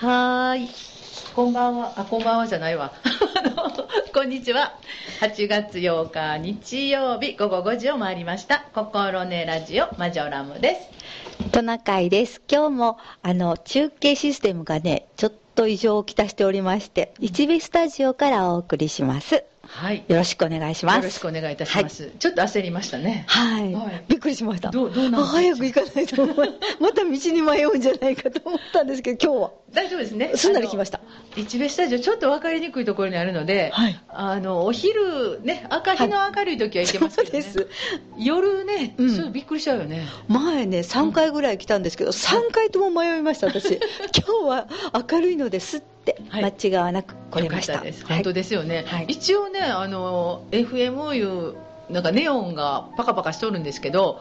[0.00, 0.68] はーい。
[1.34, 1.92] こんばんは。
[1.96, 2.92] あ、こんばんはじゃないわ。
[4.14, 4.78] こんにちは。
[5.20, 8.66] 8月8日日曜日午後5時を回りました。
[8.72, 10.76] 心ねラジオマジョラムで
[11.42, 11.50] す。
[11.50, 12.40] トナカイです。
[12.48, 19.42] 今日も、あの、中継システムがね、ちょっと異常をきたしておりまして、一部スタジオからお送りします。
[19.68, 20.04] はい。
[20.08, 20.96] よろしくお願いします。
[20.96, 22.10] よろしくお願いいたします。
[22.18, 23.24] ちょっと焦りましたね。
[23.28, 23.74] はい。
[23.74, 24.70] はいびっくりしました。
[24.70, 26.26] どうどうなん早く行かないと
[26.80, 30.32] また道に迷うんじゃないかと思ったんですけど、今日大丈夫ですね。
[30.34, 31.00] すんなり来ました。
[31.36, 37.42] 一部スタジオちょっと分かりにくいところにあるので、はいあのお昼ね赤日の明るい時は行けますけどね。
[37.42, 37.70] そうです
[38.16, 40.06] 夜ね、うんそうびっくりしちゃうよね。
[40.28, 43.78] は、前ね、3回ぐらい来たんですけど、3回とも迷いました、私。
[44.16, 44.68] 今日は
[45.10, 45.82] 明るいのです
[46.32, 47.78] 間違わなく来れました。
[47.78, 48.84] はい本当ですよね。
[48.86, 51.54] はい一応ね、あの FM いう
[51.90, 54.20] なんかネオンがパカパカしとるんですけど、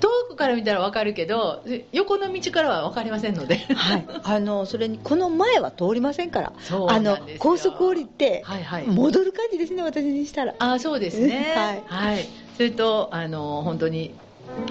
[0.00, 3.56] 遠くから見たらわかるけど、横の道からはわかりませんので。
[3.56, 8.86] はい、 あのそれにこの前は通りませんからそうあの高速降りて、はいはい。
[8.86, 11.54] 戻る感じですね私にしたらあそうですね。
[11.54, 12.26] はいはい。
[12.56, 14.14] それとあの本当に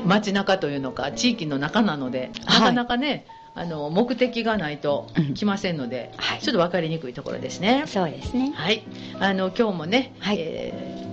[0.05, 3.25] 街中というのか地域の中なので、なかなかね。
[3.57, 5.33] あの目的がないとうん。
[5.33, 6.39] 来ませんので、はい。
[6.39, 7.83] ちょっと分かりにくいところですね。
[7.87, 8.51] そうですね。
[8.55, 8.83] はい、
[9.19, 10.37] あの今日もね、はい。
[10.39, 11.07] えー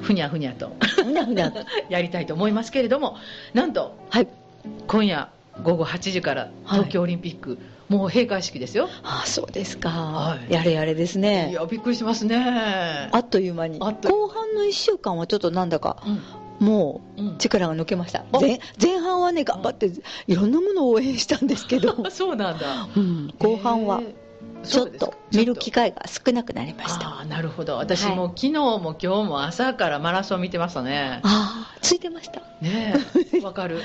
[0.00, 1.52] ふにゃふにゃとふにゃふにゃ。
[1.88, 3.16] やりたいと思いますけれども、
[3.54, 4.28] なんとはい。
[4.86, 5.28] 今夜
[5.62, 6.78] 午後8時からはい。
[6.78, 8.88] 東京オリンピック、もう閉会式ですよ。
[9.02, 10.52] あそうですか、はい。
[10.52, 13.08] やれやれですいねやびっくりしますね。
[13.12, 13.78] あっという間に。
[13.78, 16.20] 後半の1週間はちょっとなんだかうん
[16.60, 18.24] もうんう力が抜けました。
[18.32, 19.90] あ前前半はね頑張って
[20.26, 22.88] いろんなものを応援したんですけど、 そうなんだ。
[22.94, 24.00] うん、後半は
[24.62, 27.08] ちょっと見る機会が少なくなりました。
[27.08, 27.76] ああなるほど。
[27.76, 28.16] 私はい。
[28.16, 31.20] も昨日も今日も朝からマラソン見てましたね。
[31.22, 32.40] ああついてました。
[32.60, 32.94] ね
[33.32, 33.80] え わかる。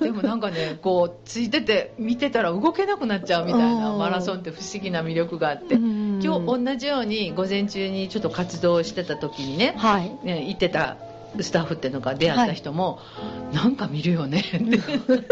[0.00, 3.98] でもなんかねこうついてて見てたら動けなくなっちゃうみたいなうん。
[3.98, 5.76] マラソンって不思議な魅力があって。
[5.76, 10.18] 今今日同じように午前中にちょっと活動してた時にねはい。
[10.24, 10.96] ね行ってた
[11.40, 13.00] スタッフっていうのが出会った人も、
[13.52, 14.56] なんか見るよねって。
[14.56, 15.24] う ん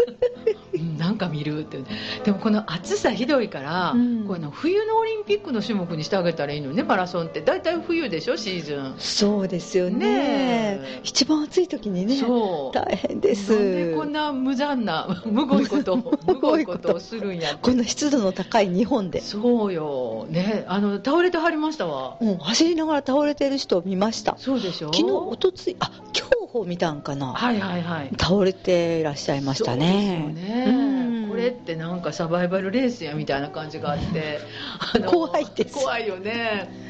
[0.79, 1.79] なんか見るって。
[2.23, 4.27] でもこの暑さひどいから、うん。
[4.27, 7.41] この冬のオリンピックの種目にしてあげたらいいのねマラソンって。
[7.41, 8.95] 大体冬でしょシーズン。
[8.97, 9.97] そうですよね。
[9.97, 10.99] ねえ。
[11.03, 12.75] 一番暑い時にねそう。
[12.75, 13.95] 大変です。
[13.95, 20.25] こんな無残な むごいこと をむごいことをするんやこんな湿度の高い日本で、そうよ。
[20.29, 22.17] ねあの倒れてはりましたわ。
[22.21, 24.35] うん、走りながら倒れてる人を見ました。
[24.37, 24.93] そうでしょ。
[24.93, 28.09] 昨日おとついあ競歩見たんかな、はいはいはい。
[28.19, 30.33] 倒れていらっしゃいましたね。
[30.33, 31.29] ね、うん。
[31.29, 34.39] これってなんかサバイバルレースやみたいな感じがあって。
[35.05, 35.75] 怖いです。
[35.75, 36.87] 怖いよね。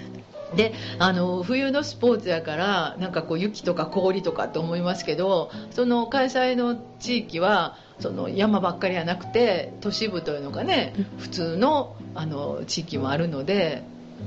[0.56, 13.84] であの冬のスポーツやからなんかこう雪とか氷とかって思いますけどその開催の地域はその山ばっかりじゃなくて都市部というのがね普通のあの地域もあるので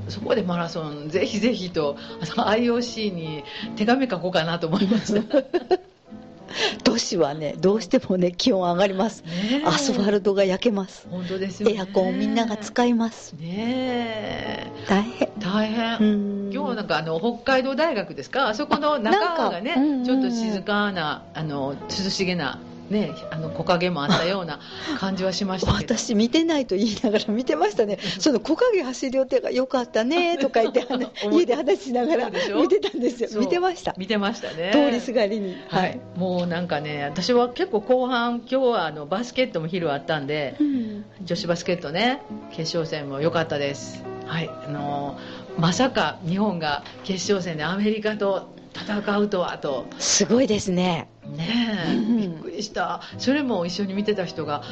[0.09, 1.97] そこでマラソンぜひぜひと
[2.37, 3.45] IOC に
[3.77, 5.23] 手紙書こうかなと思いました。
[6.83, 9.23] 都市はねどうしてもね気温上がります。
[9.23, 9.65] ねえ。
[9.65, 11.07] アスファルトが焼けます。
[11.09, 11.77] 本当ですよね。
[11.77, 13.35] エアコンをみんなが使います。
[13.35, 14.67] ねえ。
[14.89, 15.29] 大変。
[15.39, 16.05] 大変、う
[16.49, 16.51] ん。
[16.53, 18.49] 今日なんかあの北海道大学ですか？
[18.49, 22.59] あそこの中がねちょっと静かなあの涼しげな
[22.91, 24.61] ねあの木陰もあったような
[24.99, 25.95] 感じはしましたけど。
[25.97, 27.99] 私見てないと言いながら見てましたね。
[28.19, 33.41] その木陰走る予定がよかったね とか言ってあの家で話しながら見てたんですよ。
[33.41, 33.95] 見てました。
[33.97, 34.71] 見てましたね。
[34.73, 35.57] 通りすがりに。
[35.69, 41.05] はい、もうなんかね私は結構後半今日はあのバスケットも昼あったんでうん。
[41.23, 44.03] 女子バスケットね決勝戦も良かったです。
[44.27, 44.51] はい。
[44.67, 45.19] あの
[45.59, 49.87] まさか日本が決勝戦でアメリカと戦うとはと。
[49.99, 51.49] すごいですねね
[51.93, 52.17] え、うん。
[52.17, 53.01] びっくりした。
[53.19, 54.63] それも一緒に見てた人が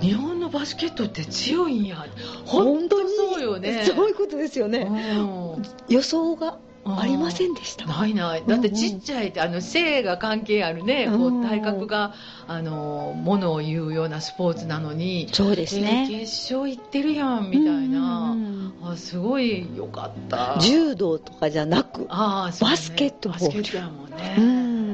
[0.00, 2.04] 日本のバスケットって強いんや。
[2.44, 3.84] 本当そうよね。
[3.84, 5.62] そういうことですようねん。
[5.88, 7.86] 予想がありませんでした。
[7.86, 8.42] ないない。
[8.44, 11.06] だってちっちゃいってあの性が関係あるね。
[11.08, 11.40] こうん。
[11.42, 12.14] う体格が
[12.48, 18.32] あのものを言うようなスポーツなのにそうですえーね決勝行ってるやんみたいな。
[18.32, 18.72] うん。
[18.82, 20.58] あすごいよかった。
[20.60, 22.58] 柔道とかじゃなくあね。
[22.60, 23.46] バスケットボール。
[23.46, 24.91] バスケットやもんね、うん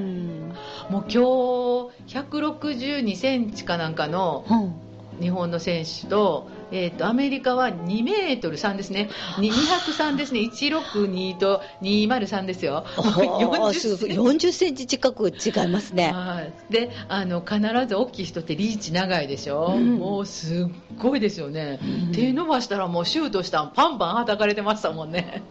[0.90, 4.88] もう今日162センチかなんかのうん。
[5.20, 9.10] 日本の選手と,、えー、とアメリカは2メートル3ですね。
[9.38, 10.40] に203ですね。
[10.40, 12.84] 162と203ですよ。
[12.96, 14.14] あー40すごい。
[14.14, 16.12] センチ40センチ近く違いますね。
[16.12, 16.52] はい。
[16.72, 19.98] であの必ず大きい人ってリーチ長いでしょ、うん。
[19.98, 22.12] もうすっごいですよね、うん。
[22.12, 25.42] 手伸ばしたらもうシュートしたんパンパンはたかれてましたもんね。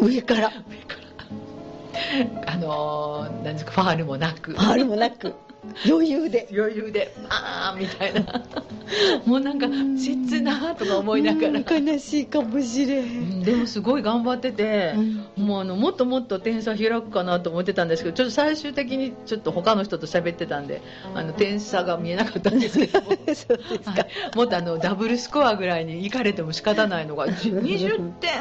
[0.00, 0.52] 上から
[2.46, 4.52] あのーなんですかファールもなく。
[4.52, 5.34] ファールもなく。
[5.86, 6.48] 余裕で。
[6.52, 8.42] 余裕でああみたいな。
[9.26, 11.60] もうなんか切なとか思いながら。
[11.60, 13.42] 悲しいかもしれん。
[13.42, 14.94] でもすごい頑張ってて、
[15.36, 20.82] うん、もうあのもっともっと点差開くかなと思ってたんですけどちょっと最終的にちょっと他の人と喋ってたんで
[21.14, 23.00] あの点差が見えなかったんですけど。
[24.34, 28.32] もっとあのダブルスコアぐらいに行かれても仕方ないのが 20点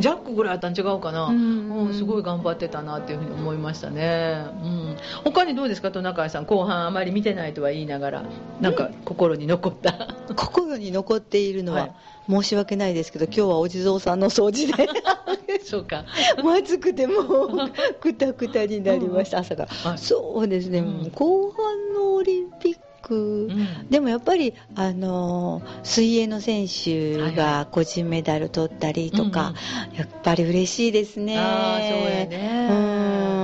[0.00, 8.24] ジャックぐらいあったん違うかな、うん、うん、すごい頑張ってたなっていうふうに思いましたね、うん、他にどうですかトナカイさん後半あまり見てないとは言いながら。
[8.60, 11.92] なんか心に残った、うん、心に残っているのは、はい。
[12.28, 14.88] 申し訳ないですけど今日はお地蔵さんの掃除で。
[15.64, 16.04] そうか。
[16.44, 17.70] まずくてもう
[18.00, 20.82] くたくたになりました、朝から、はい、そうですね、
[21.14, 22.78] 後半のオリンピッ
[23.10, 31.36] クうん、でもやっぱり、あの水泳の選手が個人メダル取ったりとか、はいはい、やっぱり嬉しいですね。
[31.36, 32.68] あそうやね。
[32.70, 32.96] う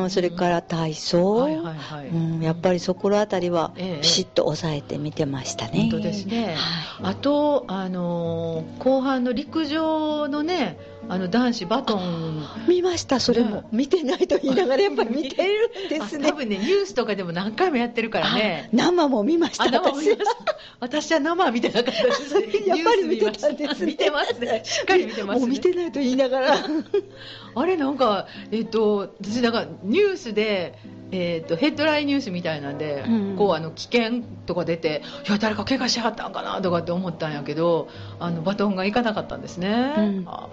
[0.05, 0.11] ん。
[0.11, 1.49] それから体操、
[2.41, 5.89] やっぱりそこら辺りはピシッと抑えて見てましたね。
[5.91, 12.47] 本当ですね、はい、あと、あの後半の陸上のねあの男子バトン。
[12.69, 16.27] 見ましたそれも、見てないと言いながらやっぱり見てるんですね。
[16.31, 18.69] 多分ねニュースとかでも何回もやってるからね。
[18.73, 20.17] 生も見ました私
[20.81, 22.35] 私は生は見てなかったです
[22.67, 24.63] やっぱり見てたんです、ね、見てますね。
[24.65, 26.59] しっかり見てます、ね、もう見てないと言いながら
[27.57, 30.79] あれなんかえっ、ー、と私なんかニュースで
[31.13, 37.89] えーと、ヘッドラインニュースみたいなんで、うん、こうあの危険とか出ていや誰か怪我しはったんかなとかって思ったんやけど
[38.19, 40.49] あのバトンがいかなかったんですね、うん、あ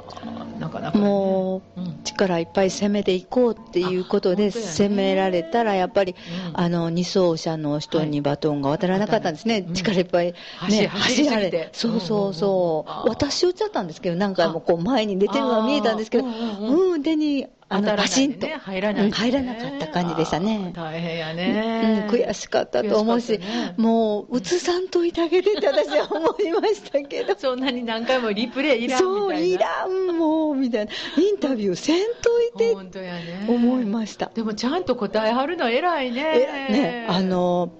[0.59, 6.15] なかなか、ね、もう、うん、力いっぱい攻めていこうっていうことで、攻められたらやっぱり、
[6.53, 10.33] あの2走者の人にバトンが渡らなかったんですね、はい、力いっぱい、
[10.69, 18.47] ね、走られそうそうそう、私打っちゃったんですけど何回もこう前に出てるのが見えたんですけどうん手にあのパシンと。
[18.47, 20.71] 入らない、入らなかった感じでしたね。
[20.75, 27.33] 大変やね、うん、悔しかったと思うし、ね、もう映さんといてあげてって私は思いましたけど。
[27.43, 30.91] そんなに何回もリプレイいらんそういらんもうみたいな。
[31.17, 33.45] インタビューせんといて本当やね。
[33.47, 34.31] 思いました。
[34.33, 36.23] でもちゃんと答えはるの偉いね。
[36.69, 37.71] ねあの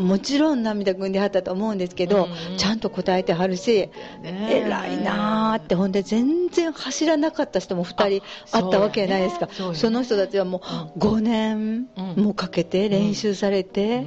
[0.00, 3.88] もちろん涙ぐんではったと思うんですけど、うん、ちゃんと答えてはるし、
[4.22, 10.62] 偉いなーって、ほんで全然走らなかった人も2人あったわけじゃないですか、そその人たちはも
[10.96, 14.04] う5年もかけて練習されて、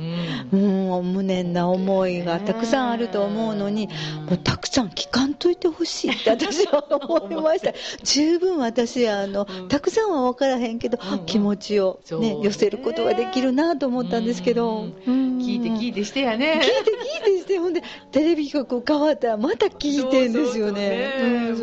[0.52, 3.88] うん、もう無念な思いがたくさんあると思うのに、
[4.28, 7.74] もうたくさん聞かんといてほしいって私は思いました。
[8.04, 14.88] 十分私あの、たくさんは分からへんけど、気持ちを、ね、寄せることができるなと思ったんですけど。
[15.44, 16.62] 聞いて聞いてしてやね。
[16.62, 16.92] 聞いて
[17.28, 17.82] 聞いてしてほんで
[18.12, 21.54] テレビ局変わったらまた聞いてんですよね。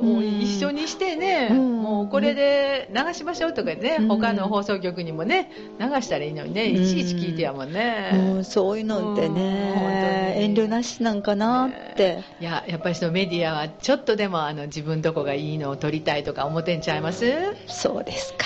[0.00, 17.24] もう一緒にしてね、うん、もうこれで流しましょうとかね、うん、他の放送局にもね流したらいいのにねいちいち聞いてやもんね、うん、そういうのってね、遠慮なしなんかなって、いややっぱりそのメディアはちょっとでもあの自分とこがいいのを撮りたいとか思ってんちゃいます？
[17.66, 18.44] そうですか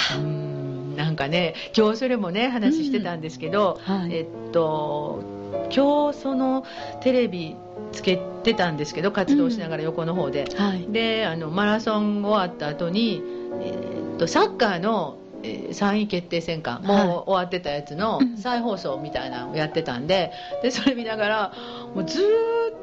[1.19, 5.23] かね今日それもね話してたんですけど、はい、えっと
[5.75, 6.65] 今日その
[7.03, 7.57] テレビ
[7.93, 10.57] つけてたんですけど活動しながら横の方で、うん。
[10.57, 13.23] はい、であのマラソン終わった後に、
[13.61, 20.33] えー、っとサッカーのえー、3位決定戦かもう終わってたやつの再放送みたいなのをやってたんで
[20.63, 21.53] でそれ見ながら
[21.99, 22.23] もうず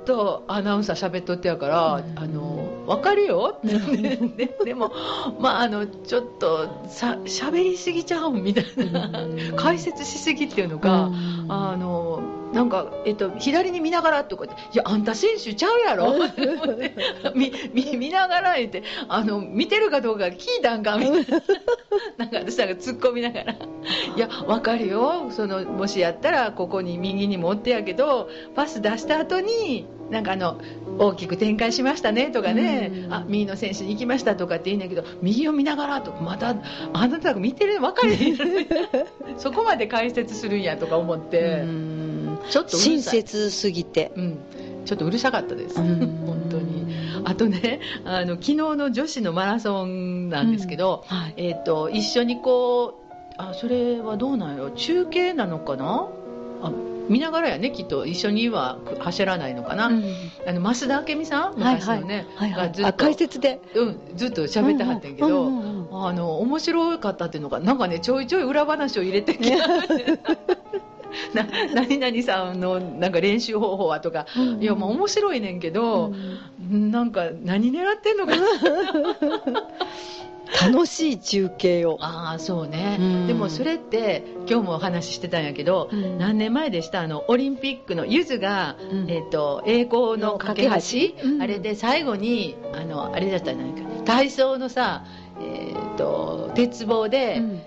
[0.02, 3.58] っとアナウンサー喋っとってやから、うん、あの分かるよ。
[3.58, 3.68] って、
[4.20, 4.92] ね、でも、
[5.40, 12.22] まあ、あのちょっとさ喋りすぎちゃうみたいな、うん、解説しすぎっていうのが、うん、あの
[12.56, 16.14] なんか、えっと、左に見ながらとかって、いや、あんた選手ちゃうやろ
[17.36, 21.42] 見見見ながら言って、あの、見てるかどうか聞いたんかみたいな。
[22.18, 23.58] なんか私なんか突っ込みながら、い
[24.18, 25.28] や、わかるよ。
[25.32, 30.58] その、もしやったら、ここに右に持ってやけど、パス出した後に、なんかあの、
[30.98, 36.56] 大きく展開しましたねとかね、あ、右の選手に行きましたとかって言うんだけど、右を見ながらとか、また、
[36.94, 38.14] あなたが見てる、わかる
[39.38, 41.66] そこまで解説するんやとか思って。
[42.50, 44.38] ちょっと親切すぎて、うん、
[44.86, 46.86] ちょっとうるさかったです、 本当に。
[47.24, 53.06] あとね、あの昨日の女子のマラソンなんですけど、うんはい、えっ、ー、と一緒にこう
[53.38, 56.08] あそれはどうなんよ中継なのかな？
[56.62, 56.72] あ
[57.10, 58.06] 見ながらやねきっと。
[58.06, 60.04] 一緒には走らないのかな、うん、
[60.48, 61.58] あの増田明美さん？
[61.58, 62.94] 昔のね、はいはい、ずっと。
[62.94, 65.48] 解説で、うん、ずっと喋ってはってんけど、
[65.92, 69.68] あの面白かったっていうのがなんかねちょいちょい裏話を入れてきた
[71.34, 76.14] な何々さんのなんか練習方法はとか、うん、いやまあ面白いねんけど、
[76.72, 78.44] うん、なんか何狙ってんのかな？
[80.62, 81.98] 楽しい中継を。
[82.02, 83.28] ああそうね、うん。
[83.28, 86.20] でもそれって今日もお話ししてたんやけど、うん。
[86.20, 87.02] 何年前でした？
[87.02, 89.12] あのオリンピックのゆずが、うん。
[89.12, 90.72] えっと栄光の架け橋？
[91.42, 95.04] あれで最後にあのあれだったじゃないか体操のさ、
[95.42, 97.62] えっと鉄棒で、うん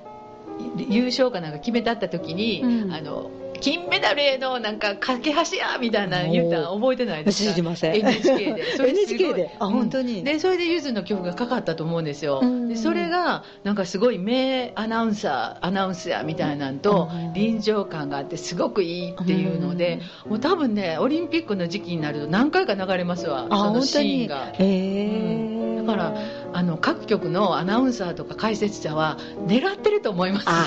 [0.88, 2.92] 優勝かなんか決めたった時に、うん。
[2.92, 7.50] あの金メダルへのなんか架け橋やみたいなの言ったの覚えてないですか？
[7.50, 7.96] 知りません。
[7.96, 8.64] NHK で。
[8.76, 9.56] それ NHK で？
[9.58, 9.72] あうん。
[9.72, 10.22] 本当に。
[10.22, 12.68] でそれでゆずの曲がかかったと思うんですよ、うん。
[12.68, 17.32] でそれがなんかすごい名アナウンサーアナウンスやみたいなんとうん。
[17.32, 23.48] 臨場感があってすごくいいっていうので、もう多分ねオリンピックの時期になると何回か流れますわ。
[23.50, 24.52] あそのシーンが。
[24.52, 25.57] へえだ
[25.88, 26.14] から
[26.52, 29.16] あの各局のアナウンサーとか解説者は
[29.46, 30.44] 狙ってると思います。
[30.48, 30.66] あ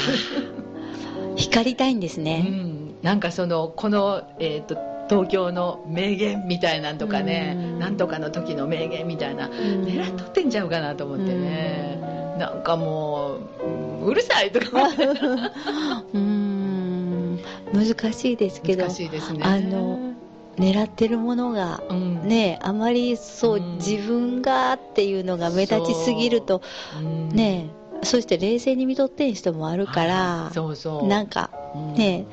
[1.36, 4.78] 光りたいんですうね、ん、なんかそのこの、えー、と
[5.10, 7.80] 東京の名言みたいなんとかねうん。
[7.80, 12.00] なんとかの時の名言みたいな狙っとってんちゃうかなと思ってね。
[12.38, 14.84] なんかもううんうるさいとか。
[14.84, 15.06] 思って
[16.14, 17.40] うん。
[17.74, 18.84] 難しいですけど。
[18.86, 19.42] 難しいですね。
[19.44, 20.14] あの
[20.58, 22.28] 狙ってるものがうん。
[22.28, 23.76] ねあまりそう、うん。
[23.78, 26.62] 自分がっていうのが目立ちすぎると
[26.98, 27.30] うん。
[27.30, 27.70] ね
[28.04, 31.08] そして冷静に見とってん人もあるかはらいそうそう。
[31.08, 31.94] なんかうん。
[31.94, 32.26] ね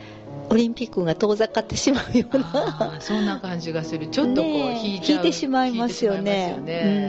[0.50, 2.96] オリンピックが遠ざかってしまうような。
[3.00, 4.08] そんな感じがする。
[4.08, 6.56] ちょっとこうね引いちゃう引いてしまいますよね。
[6.56, 7.02] 引いてしまい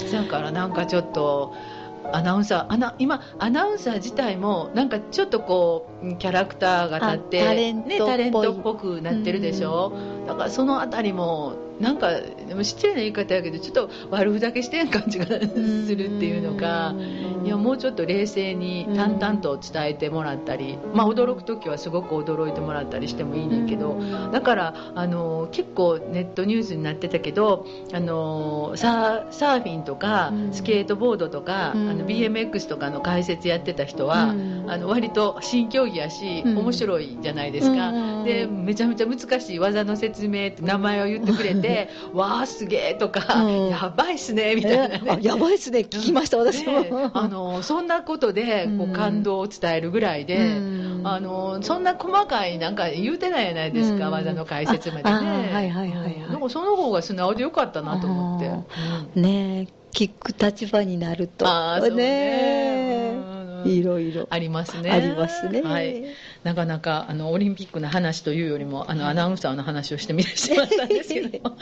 [0.00, 0.24] すよね。
[0.24, 1.54] だからなんかちょっと
[2.12, 7.98] アナウンサーアナ今アナウンサー自体もなんかちょっとこうキャラクターが立ってあタレントっぽい。
[7.98, 9.92] ね、タレントっぽくなってるでしょ、
[10.26, 16.94] だからそのあたりもなんかでも失礼な言い方やけどちょっと悪ふざけしてん感じがするっていうのか
[17.44, 24.00] いやもうちょっと冷静に淡々と伝えてもらったり、まあ、驚く時はすごく驚いてもらったりしてもいいねんけど、
[24.32, 30.52] だからあの結構ネットニュースになってたけどあのサーサーフィンとかうん。
[30.52, 31.88] スケートボードとか、うん。
[31.88, 34.64] あの BMX とかの解説やってた人は、うん。
[34.68, 36.58] あの割と新競技やし、うん。
[36.58, 38.24] 面白いじゃないですか、うん。
[38.24, 41.65] でめちゃめちゃ難しい技の説明って名前を言ってくれて
[42.12, 43.68] 「わあすげえ」とか、うん。
[43.68, 45.02] やばいっすね」みたいなね。
[45.04, 51.00] えあやばいっすね聞きました私も、ねあのそんなことでこううん感動を伝えるぐらいで、うん。
[51.04, 54.12] あのそんな細かいなんか言うてないじゃないですか、うん。
[54.12, 55.10] 技の解説までね。
[55.10, 56.06] はいはいはいは
[56.46, 56.50] い。
[56.50, 58.40] その方が素直でよかったなと思っ
[59.14, 61.46] て、ねえ聞く立場になると。
[61.46, 63.14] ああそうね。
[63.64, 64.26] いろいろ。
[64.30, 64.90] ありますね。
[64.90, 66.04] ありますね、はい、
[66.46, 71.56] なかなかあのオリンピックの話というよりもあのアナウンサーの話をしてみてしまったんですけども、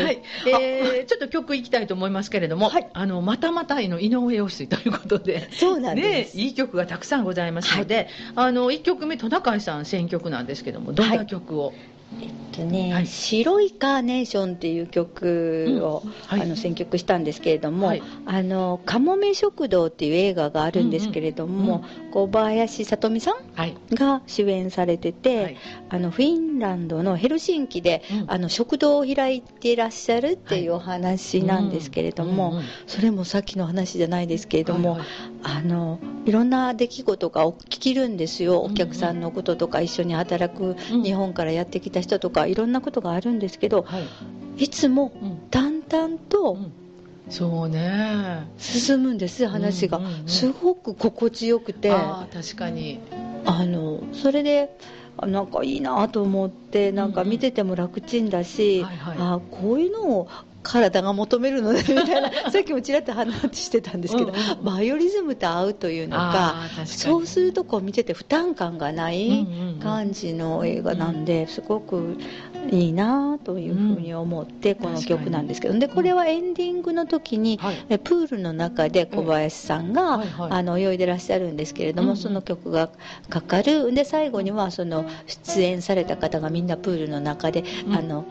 [0.00, 0.22] はい。
[0.46, 2.86] えーちょっと曲いきたいと思いますけれども、はい。
[2.92, 5.48] あのまたまたの井上陽水ということで。
[5.54, 11.74] そうなんねで、す、いい曲がたくさんございますので、あの1曲目トナカイさん選曲なんですけどもどんな曲を、
[12.20, 13.06] えっとね、はい。
[13.06, 16.42] 白いカーネーションっていう曲を、はい。
[16.42, 18.02] あの選曲したんですけれども、はい。
[18.26, 23.76] あのかもめ食堂っていう映画があるんですけれども、小林さとみさんはい。
[23.92, 25.56] が主演されてて、はい。
[25.88, 28.30] あのフィンランドのヘルシンキで、うん。
[28.30, 34.98] あの食堂を開いていらっしゃるっていうお話なんですけれども、うんうんそれもさっきの話じゃないですけれども、
[35.44, 38.72] あのいろんな出来事が起きるんですよ、うん。
[38.72, 41.02] お客さんのこととか一緒に働くうん。
[41.02, 44.64] 日本からやってきた人とかいろんなことがあるんですけどはい。
[44.64, 45.38] いつもうん。
[45.50, 46.72] 淡々とうん。
[47.30, 48.48] そうね。
[48.58, 51.90] 進むんです話が、うんうんうんすごく心地よくて。
[51.90, 53.00] 確かに。
[53.44, 54.76] あのそれで
[55.16, 59.16] あなんかいいなと思ってなんか見てても楽ちんだし、はいはい。
[59.18, 60.28] あこういうのを
[60.62, 64.64] 体が求めるのねみたいな さっきもちらっと話してたんですけど、うんうんうん。
[64.64, 72.16] バイオリズムと合うというのかそうするとこう見てて負担感がないうんうんうん感じの映画なんで、すごく
[72.70, 77.86] いいなというふうに思ってこの曲なんですけど、でこれはエンディングの時に、はい。
[77.88, 80.50] えプールの中で小林さんが、はいはい。
[80.52, 82.16] あの泳いでらっしゃるんですけれども、うんうん。
[82.16, 82.90] その曲が
[83.28, 83.92] かかる。
[83.92, 87.96] で最後にはその出演された方がみんなプールの中で、うん。
[87.96, 88.24] あの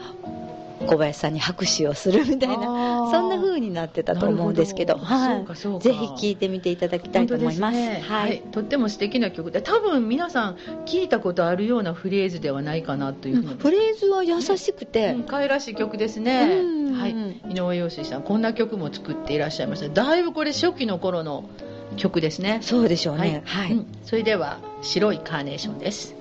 [0.88, 4.98] 小林さんに拍手をするみたいなそんな風になってたと思うんですけど。
[4.98, 5.38] はい。
[5.38, 5.80] そうかそうか。
[5.80, 7.78] ぜひ聴いてみていただきたいと思います。
[7.78, 8.02] ね。
[8.08, 8.38] ははい。
[8.38, 9.52] い、とっても素敵な曲。
[9.52, 16.94] で多分皆さん聞いたことあるようなフレーズではないかなというふうに、フレーズは優しくて、うん可愛らしい曲ですね、うん。
[16.94, 17.12] はい、
[17.50, 19.90] 井上陽水さんこんな曲も作っていらっしゃいました。
[19.90, 21.50] だいぶこれ初期の頃の
[21.98, 22.60] 曲ですね。
[22.62, 23.44] そうでしょうね。
[23.46, 23.74] はい。
[23.74, 23.88] うん。
[24.04, 26.16] それでは「白いカーネーション」です「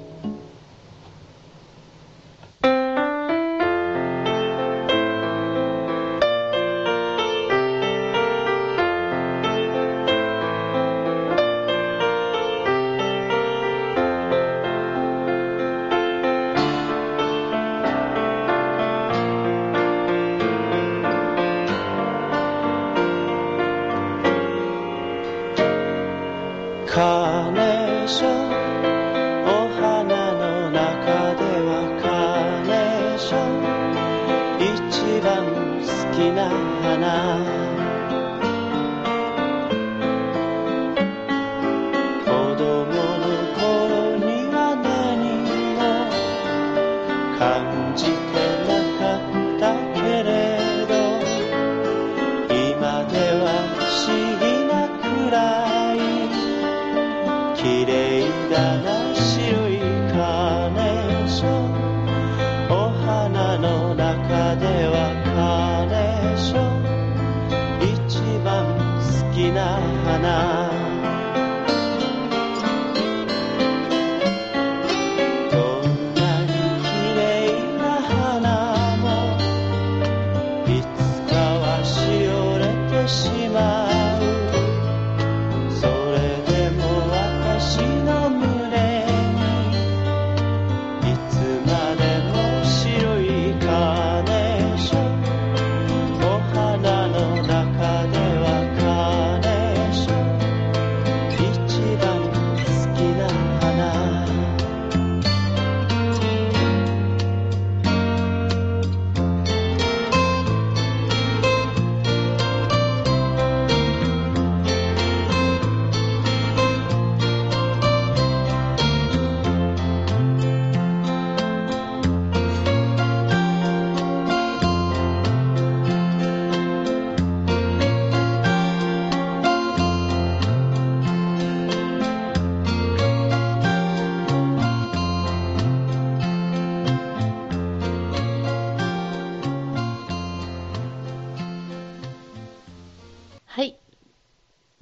[58.51, 59.00] 麗だ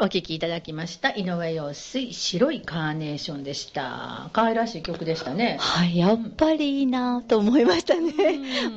[0.09, 1.11] 聴きいただきました。
[1.11, 4.31] 井上陽水、白いカーネーションでした。
[4.33, 5.57] 可愛らしい曲でしたね。
[5.61, 8.13] はい、やっぱりいいなと思いましたね。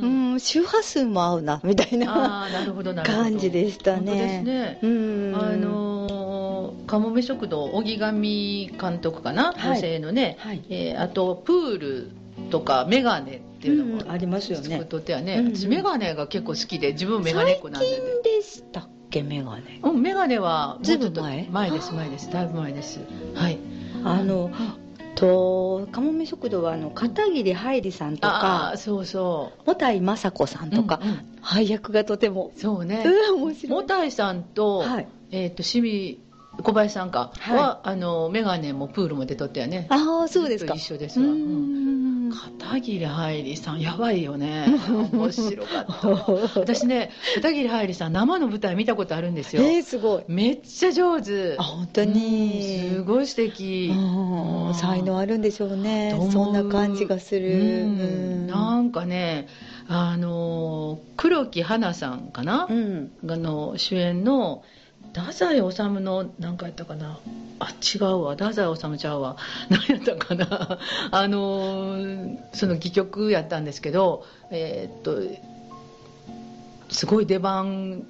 [0.01, 3.23] ううんん、周波数も合うな、みたいなああ、なるほど、なるほど。
[3.23, 4.41] 感じでしたね。
[4.43, 4.79] ね。
[4.81, 5.35] うん。
[5.35, 8.11] あのー、かもめ食堂、荻上
[8.67, 12.11] 監督かな、はい女性のね、はいえーあと、プール
[12.49, 17.95] とかメガネっていうのも、うんありますよねとってはね、うんうん私メガネが結構好きで、自分メガネっ子なんで、ね。
[17.97, 19.79] 最近でしたっけ、メガネ。
[19.83, 21.47] うん、メガネは、ずいぶん前？
[21.51, 22.31] 前です、前です。
[22.31, 22.99] だいぶ前です。
[23.35, 23.59] はい。
[24.03, 24.49] あの、
[25.15, 30.71] と、かもめ食堂は、あの、片桐はいりさんとあかあ、、そうそもたいまさこさんう。
[30.71, 33.03] とかうんうん、配役がとても、そうね。
[33.05, 33.71] うん、面白い。
[33.71, 35.07] もたいさんと、はい。
[35.31, 36.19] えっ、と、清水
[36.61, 39.87] 小林さんか、はいは、あの、メガネもプールも出とったよね。
[39.89, 40.73] ああ、そうですか。
[40.73, 41.29] 一緒ですうわ。
[41.29, 42.31] うんん。
[42.59, 44.65] 片桐はいりさん、やばいよね。
[45.11, 45.85] 面白かっ
[46.53, 46.59] た。
[46.59, 49.63] 私ね、片桐はいりさん、生の舞台見たことあるんですよ。
[49.63, 50.23] えー、すごい。
[50.27, 51.55] めっちゃ上手。
[51.57, 52.87] あ、本当に。
[52.87, 53.91] うんすごい素敵。
[54.73, 58.03] 才能あるんでしょうねそんな感じがする、うんう
[58.37, 59.47] んなんかね、
[59.87, 64.63] あの、黒木華さんかな、うんあの主演の
[65.13, 67.19] 太宰治の何かやったかな？
[67.59, 68.31] あ違うわ。
[68.31, 69.37] 太宰治ちゃうわ。
[69.69, 70.79] 何やったかな？
[71.11, 75.21] あのーその戯曲やったんですけどえーっと
[76.89, 78.03] すごい出番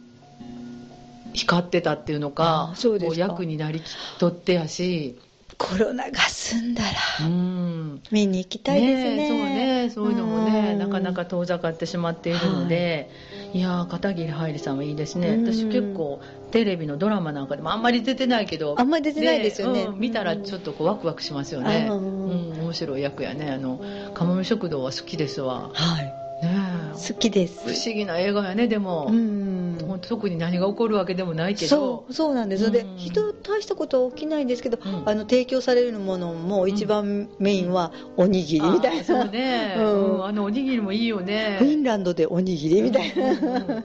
[1.33, 5.17] 光ってたっていうのかあそうです役になりきっとってやし。
[5.57, 6.81] コロナが済んだ
[7.19, 8.01] らうん。
[8.09, 9.25] 見に行きたいですね。
[9.25, 9.89] えそうね。
[9.91, 10.79] そういうのもねうん。
[10.79, 13.11] なかなか遠ざかってしまっているので、
[13.53, 15.27] い、やー片桐はいりさんはいいですね。
[15.29, 15.45] うん。
[15.53, 16.19] 私結構
[16.51, 18.75] テレビのドラマなんかでもあんまり出てないけど。
[18.77, 19.83] あんまり出てないですよね。
[19.83, 21.87] うん見たらちょっとこうワクワクしますよね。
[21.89, 23.51] ううんん、面白い役やね。
[23.51, 23.79] あの
[24.13, 25.69] かもめ食堂は好きですわ。
[25.73, 26.05] はい。
[26.05, 27.61] ね好きです。
[27.67, 29.77] え不思議な映画やねでも、うん。
[30.01, 31.69] 特に何が起こるわけでもないけど。
[31.69, 32.97] そうそうなんです、でうん。
[32.97, 35.09] 人大したことは起きないんですけど、うん。
[35.09, 40.15] あの提供されるものも一番メインはおにぎりみたいな、そうね、うん。
[40.15, 41.57] うんあのおにぎりもいいよね。
[41.59, 43.83] フィンランドでおにぎりみたいな、うん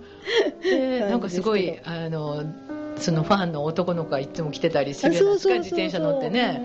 [0.63, 2.43] でなんかすごいあの
[2.99, 6.61] そのファンの男の子がいつも来てたりするじゃないですか自転車乗ってね。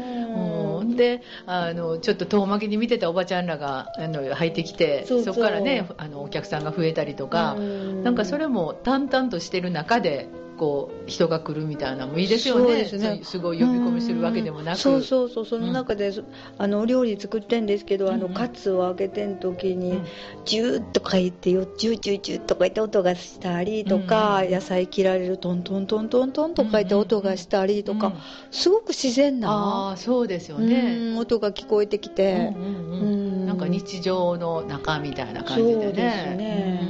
[0.80, 12.86] うん、であのちょっと遠巻きに見てたおばちゃんらがあの入ってきてそこからねあのお客さんが増えたりとか、なんかそれも淡々としてる中でこう人が来るみたいなのもいいですよね。
[12.86, 13.22] すね。
[13.24, 14.78] すごい呼び込みするわけでもなく。
[14.78, 15.46] そうそうそう。
[15.46, 16.12] その中で、
[16.58, 18.34] あのお料理作ってんですけど、あのうんうん。
[18.34, 20.06] カツを揚げてん時に、うん。
[20.46, 28.14] ジューッとか言ってよジュージュージューとか言って音がしたりとか、うんうん野菜切られるトントントントントンとか言って音がしたりとか、うん
[28.52, 33.02] すごく自然あなあ、そうですようね、ん音が聞こえてきて、うんうんうん。
[33.02, 33.06] う
[33.44, 33.46] ん。
[33.46, 35.82] なんか日常の中みたいな感じでね。
[35.84, 36.82] そうですね。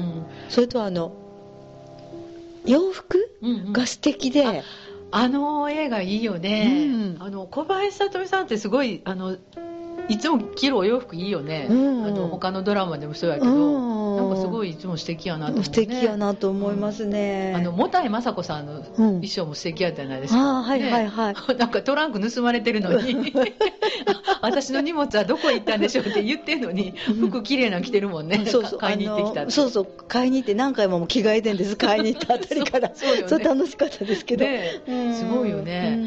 [0.50, 1.14] それとあの
[2.66, 3.66] 洋服うんうん。
[3.68, 4.54] うんが素敵で、あ
[5.12, 6.88] あの映画いいよね、
[7.20, 7.24] うん。
[7.24, 9.38] あの小林聡美さんってすごいあの
[10.12, 12.06] いつも着るお洋服いいよね、うん。
[12.06, 14.02] あの他のドラマでもそうやけうど、ん。
[14.18, 23.34] なんかすごいいつも素敵やなと思う、ね、素敵やなと思いますね、うん、あのもたいまさこさんの衣装も素敵やったじゃないですか、うん、あはいはいはい、ね、 なんかトランク盗まれてるのに。
[24.44, 28.80] 私の荷物はどこへ行ったんでしょうって言ってるのに服綺麗なの着てるもんね、そうそう。
[28.80, 29.88] 買いに行ってきたそうそう。
[30.08, 31.76] 買いに行って何回も着替えてんです。
[31.76, 32.92] 買いに行ったあたりから。
[32.96, 34.82] そう、ね、楽しかったですけど、ね、
[35.14, 36.00] すごいよね。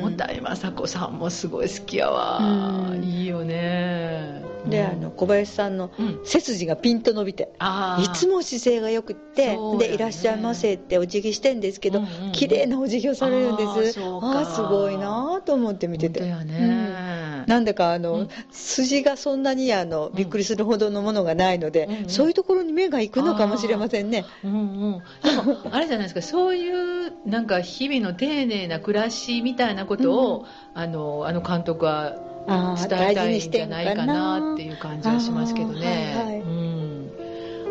[0.00, 2.92] もたいまさこさんもすごい好きやわ。
[3.02, 4.42] いいよね。
[4.66, 5.90] で、あの小林さんの
[6.24, 7.52] 背筋がピンと伸びて、
[7.98, 14.00] いつも姿勢がよくって、で「いらっしゃいませ」ってお辞儀してんですけど、綺麗なお辞儀をされるんです。
[14.00, 26.22] ああすごいなと思って見てて、なんだかあの、筋がそんなにあのびっくりするほどのものがないので、そういうところに目が行くのかもしれませんね、うんうん、でも あれじゃないですか。
[26.22, 36.14] そういうなんか日々の丁寧な暮らしみたいなことを、あのあの監督は伝えたいんじゃないかなっていう感じはしますけどね。
[36.16, 37.10] はいはい、うん。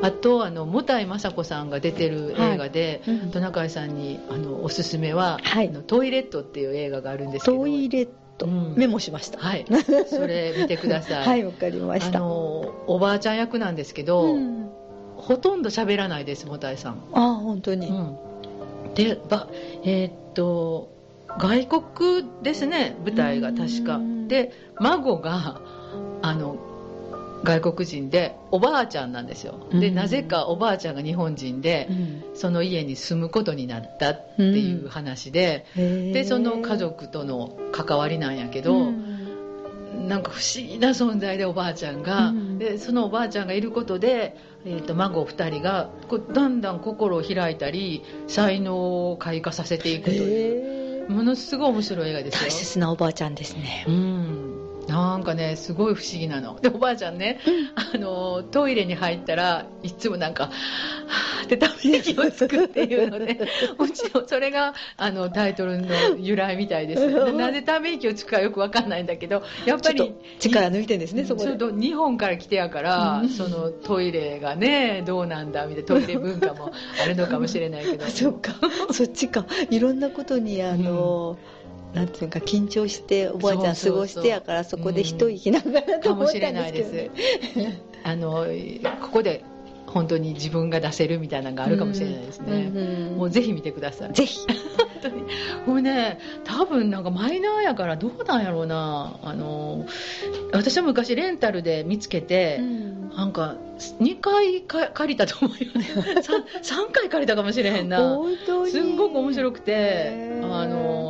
[0.01, 3.15] あとあのもたいまさこさんが出てる映画で、はい。
[3.15, 7.57] うん、トナカイさんにあのおすすめは、はい、トイレットっていう映画があるんですけど。
[7.57, 9.39] トイレット、うん、メモしました。
[9.39, 9.65] はい。
[10.07, 11.25] それ見てください。
[11.27, 12.19] はいわかりました。
[12.19, 14.69] あのおばあちゃん役なんですけど、うん、
[15.17, 17.03] ほとんど喋らないですもたいさん。
[17.13, 18.17] あ本当に、うん、
[18.93, 19.47] でば
[19.83, 20.98] えー、っと
[21.37, 23.99] 外国ですね舞台が確か。
[24.27, 25.61] で孫が
[26.21, 26.57] あの
[27.43, 29.67] 外国人でおばあちゃんなんですよ。
[29.71, 50.78] でなぜかおばあちゃんが日本人で、うん、その家に住むことになったっていう話で、うん、でその家族との関わりなんやけど、うん、なんか不思議な存在でおばあちゃんが、でそのおばあちゃんがいることで、えーと、孫2人がこうだんだん心を開いたり才能を開花させていくという。
[51.09, 52.49] ものすごい面白い映画ですよ。
[52.49, 53.83] 大切なおばあちゃんですね。
[53.87, 54.48] うん
[54.89, 56.59] なんかねすごい不思議なの。
[56.59, 60.45] でおばあちゃんね、うん、あのトイレに入ったらいつもなんか
[61.07, 63.39] 「はあ」ってため息をつくっていうので
[63.77, 67.31] もちろんそれがあのタイトルの由来みたいです。
[67.33, 71.55] なぜため息をつくかよく分かんないんだけどやっぱり力抜いてんですねそこで。
[71.55, 76.71] と日本から来てやから、うん、そのトイレがねどうなんだみたいなトイレ文化も
[77.01, 78.05] あるのかもしれないけど。
[78.07, 78.53] そっか。
[78.91, 79.45] そっちか。
[79.69, 81.59] いろんなことにあの、うん
[81.93, 87.09] なんていうか緊張しておばあちゃん過ごしてやからそこで一息ながらと思ったんですけ
[87.61, 88.45] ど、ね、あの
[89.01, 89.43] ここで
[89.89, 94.13] 本当に自分が出せるみたいなのがあるかもしれないですね、うんうん、もうぜひ見てください。
[94.13, 94.45] ぜひ。
[94.47, 95.23] 本当に。
[95.65, 99.19] もうね多分なんかマイナーやからどうなんやろうな。
[99.23, 99.85] あの
[100.53, 103.55] 私は昔レンタルで見つけて、うん、なんか
[103.99, 105.87] 2回か借りたと思うよね。
[106.21, 106.21] 3,
[106.61, 108.19] 3回借りたかもしれへんな。
[108.69, 110.39] すんごく面白くて。
[110.43, 111.08] あの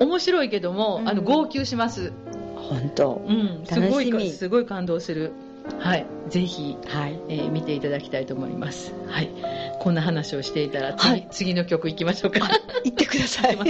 [0.00, 2.12] 面白いけども、あの号泣します。
[2.56, 5.32] 本当、うん、すごいすごい感動する
[5.78, 7.20] はい、ぜひ、はい。
[7.28, 8.92] えー、見ていただきたいと思います。
[9.08, 9.30] はい、
[9.80, 12.48] こんな話をしていたら次はい、次の曲いきましょうか。
[12.84, 13.56] 行ってください。
[13.56, 13.64] は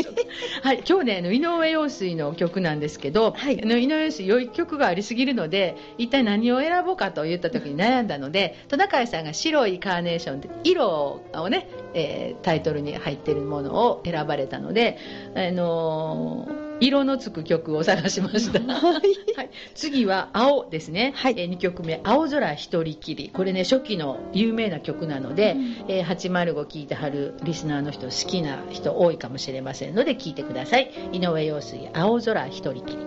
[0.72, 14.98] い、今日ね、の井上陽水の曲なんですけど、はい、の井上陽水良い曲がありすぎるので、一体何を選ぼうかと言った時に悩んだので、トナカイさんが白いカーネーションで色をね、えー、タイトルに入っているものを選ばれたので、
[15.34, 30.90] あのー色のつく曲を探しました、はい、次は青ですね、はい、えー、2曲目「青空一人きり」これね初期の有名な曲なので、うん、えー、805聴いてはるリスナーの人好きな人多いかもしれませんので聴いてください。
[31.12, 32.98] 井上陽水「青空一人きり」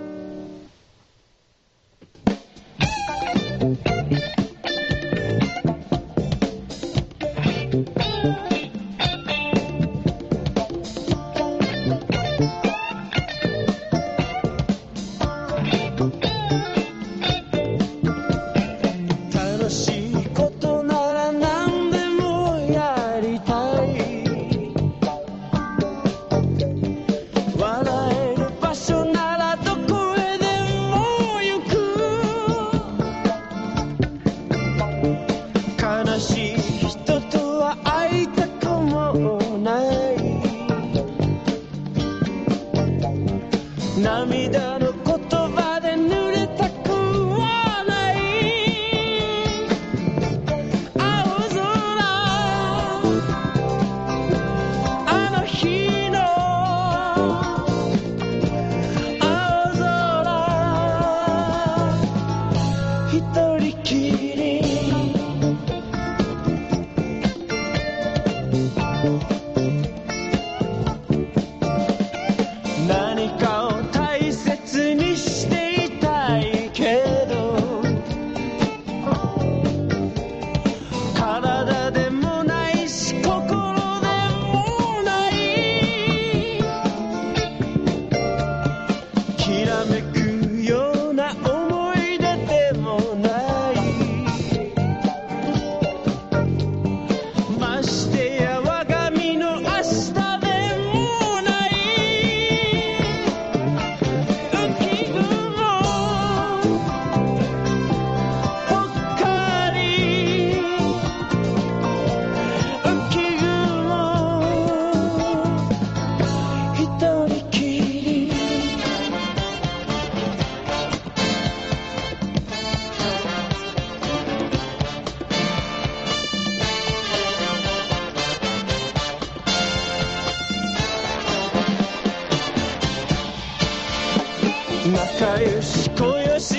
[135.20, 136.56] 仲良し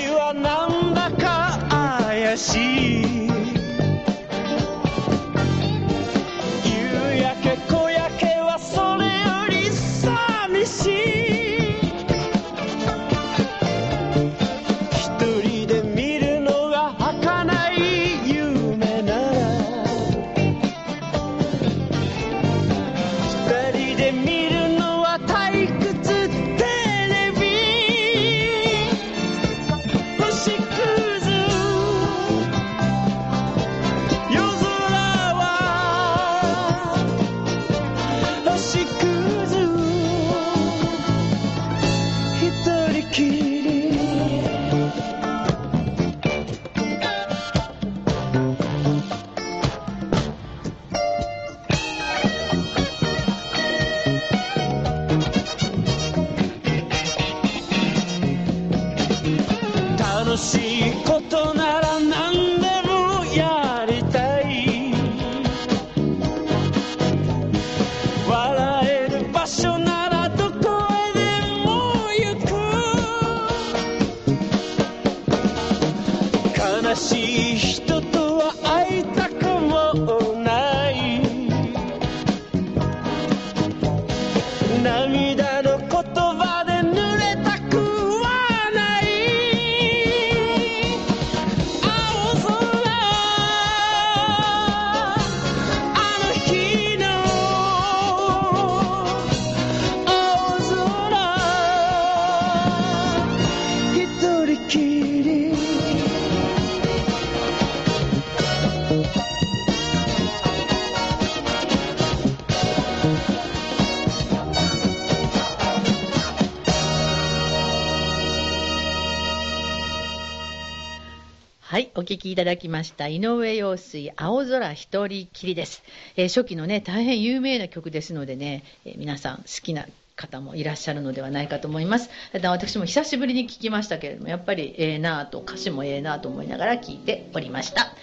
[122.31, 125.83] きいただきました井上陽水青空一人きりです、
[126.15, 132.09] えー初期のね大変有名な曲ですのでね、えー皆さん好きな方もいらっしゃるのではないかと思います。
[132.31, 137.93] ただ私も久しぶりに聞きましたけれどもやっぱりええなぁと歌詞もええなぁと思いながら聞いておりました、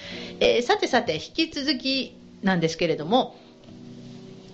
[0.41, 3.37] えーさてさて引き続きなんですけれども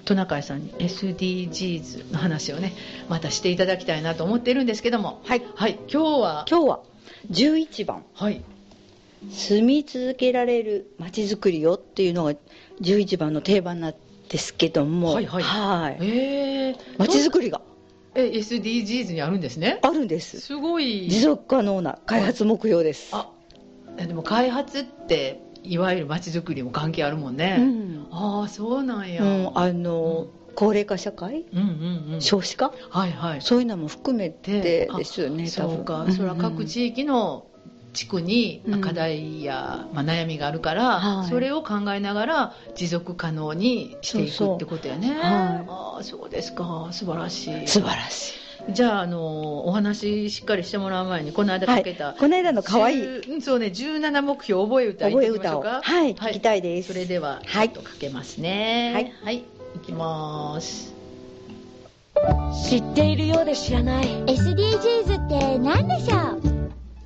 [0.05, 2.75] トナカイさんに SDGs の話をね
[3.09, 5.23] またしていただきたいなと思っているんですけども。
[5.25, 5.43] はい。
[5.57, 6.47] はい今日は？
[6.49, 6.81] 今日は
[7.31, 8.05] 11番。
[8.15, 8.45] はい
[9.31, 12.35] 住み続けられるまちづくりをっていうのが
[12.81, 13.95] 11番の定番なん
[14.29, 15.15] ですけども。
[15.15, 15.43] はいはい。
[15.43, 15.99] はい。
[16.01, 17.61] えー、まちづくりが。
[18.15, 19.81] え SDGs にあるんですね。
[19.83, 20.41] あるんです。
[20.41, 21.09] すごい。
[21.11, 23.11] 持続可能な開発目標です。
[23.13, 23.31] あ
[23.97, 31.47] えでも開発っていわゆる街づくりも関係あるもんね、うん、ああそうなんや、うん、あの、高齢化社会？
[31.53, 32.21] うんうんうん。
[32.21, 32.73] 少子化？
[32.91, 33.43] はいはい。
[33.43, 37.47] そういうのも含めてですよねそうか、それは各地域の
[37.95, 38.81] 地区にうん。
[38.83, 41.29] 課題や、まあ、悩みがあるから、はい。
[41.31, 44.57] それを考えながら持続可能にしていそうそう。
[44.57, 45.09] くってことやね。
[45.09, 45.19] はい。
[45.69, 46.89] ああそうですか。
[46.93, 47.67] 素晴らしい。
[47.67, 48.31] 素晴らし
[48.69, 48.73] い。
[48.73, 53.03] じゃあ、あのお話しっかりしてもらう前にこの間かけた、はいこの間の可愛い。
[53.03, 55.61] 10うんそうね17目標覚え歌覚え言ってみましょ歌を。
[55.61, 56.15] うかはい。
[56.15, 56.89] 聞きたいです。
[56.93, 57.71] それでははい。
[57.71, 58.93] ちょっとかけますね。
[58.95, 59.13] はい。
[59.23, 59.37] はい、
[59.77, 60.93] いきます。
[62.69, 64.07] 知っているようで知らない。
[64.25, 66.17] SDGs って何でしょ
[66.51, 66.54] う？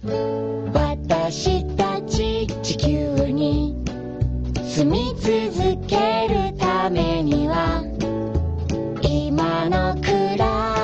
[0.04, 3.74] 私たち地球に
[4.62, 7.82] 住み続けるためには
[9.02, 10.77] 今のくらし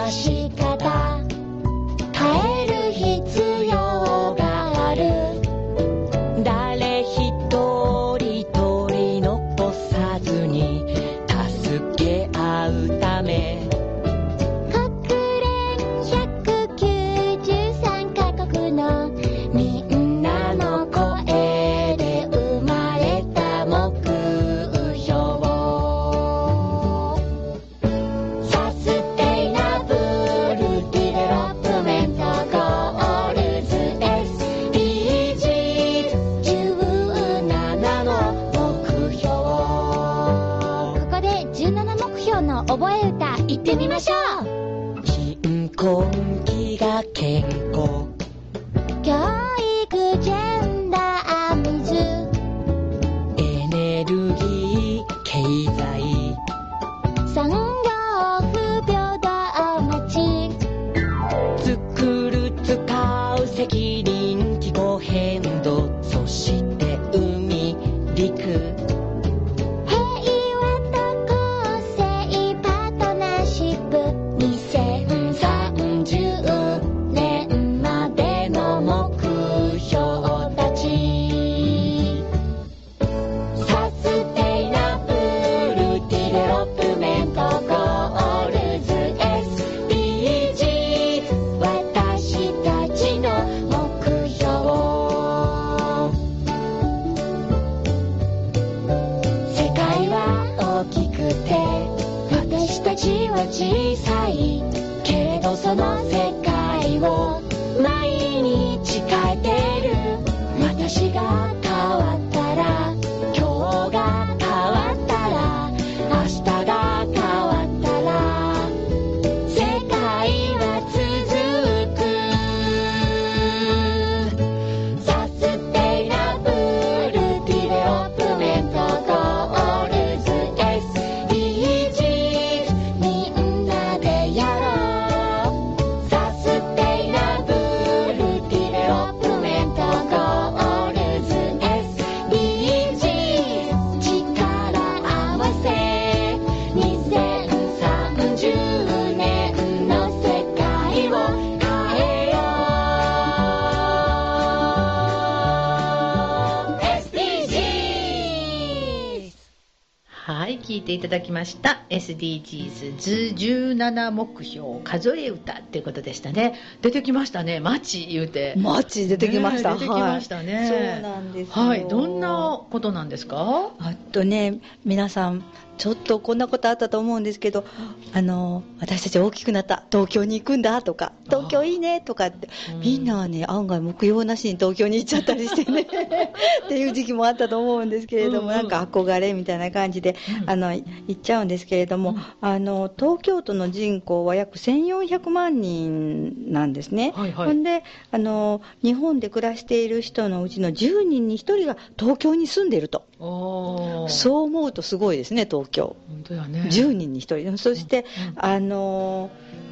[161.35, 161.83] ました。
[161.91, 166.55] SDGs 図17目標数え歌っていうことでしたね。
[166.81, 167.61] 出てきましたね。
[167.61, 168.55] 街言うて。
[168.57, 173.71] マッチ出てきました、ね出てきましたねはいそうなんですよはい、どんなことなんですか？
[173.79, 175.45] あとね皆さん
[175.77, 177.65] ちょっとこんなことあったと思うんですけど
[178.13, 182.81] あの私たち大きくなった東京に行くんだとか東京いいねとかってうん。
[182.81, 185.83] みんなはね案外目標なしに東京に行っちゃったりしてね
[186.65, 190.51] っていう時期もあったと思うんですけれども、うんうんなんか憧れみたいな感じで、うん。
[190.51, 192.23] あのい行っちゃうんですけれども、うん。
[192.41, 197.13] あの東京都の人口は約1400万人なんですね。
[197.17, 197.47] はいはい。
[197.49, 197.83] ほんで
[198.13, 203.05] あの日本で暮らしている人のうちの10人に1人が東京に住んでいると。
[203.19, 205.64] そう思うとすごいですね、東京。
[206.09, 206.63] 本当やね。
[206.71, 207.59] 10人に1人。
[207.59, 209.65] そして、うんあのー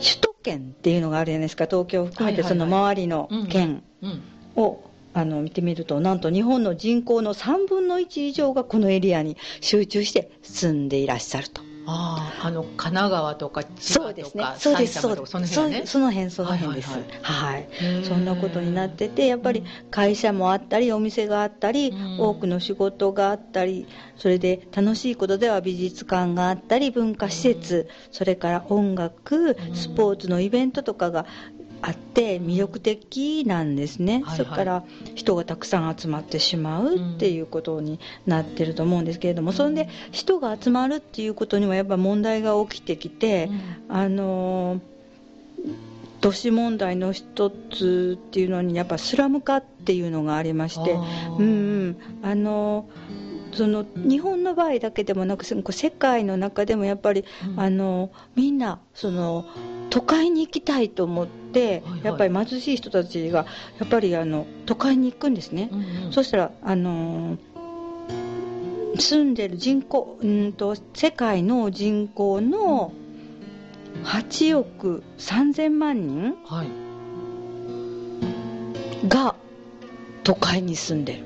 [0.00, 4.22] 首都圏っていうのがあるじゃないですか、東京を含めてその周りの県うん。
[4.56, 4.80] を、
[5.12, 11.60] あの見てみると、なんと日本の人口の3分の1以上がこのエリアに集中して住んでいらっしゃると。
[11.86, 14.42] ああ、あの、神奈川とか千葉とそうですね。
[14.44, 15.28] か、そうです、そう埼玉とか。
[15.28, 15.86] その辺ね。
[15.86, 16.88] その辺、その辺です。
[16.90, 17.08] ははいい。
[17.22, 17.68] はい。
[17.92, 22.18] はいそんなことになってて、やっぱり会社もあったり、お店があったり、うん。
[22.20, 29.74] 多くの仕事があったり、それで楽しいことでは美術館があったり、文化施設、それから音楽う、ん。
[29.74, 31.26] スポーツのイベントとかが
[31.82, 34.36] あって魅力的なんですね、はいはい。
[34.36, 43.50] それから人がたくさん集まってしまうっていうことになってると思うんですけれども、それで人が集まるっていうことにはやっぱ問題が起きてきて、
[43.88, 44.80] あのー
[46.20, 50.92] 都市問題の一つっていうのにやっぱスラム化っていうのがありまして、
[51.38, 52.88] うんうん、あの
[53.54, 57.60] その日本の場合だけでもなく世界の中でもやっぱり、うん。
[57.60, 59.46] あのみんなその
[59.88, 63.46] 都会に行きたいと思って、はいはいやっぱり貧しい人たちが
[63.78, 65.68] やっぱりあの都会に行くんですね。
[65.72, 67.38] うんうんそしたらあの
[68.98, 72.92] 住んでる人口うんと世界の人口の
[74.04, 76.68] 8億3000万人はい。
[79.08, 79.34] が
[80.30, 81.24] 都会に住んでる。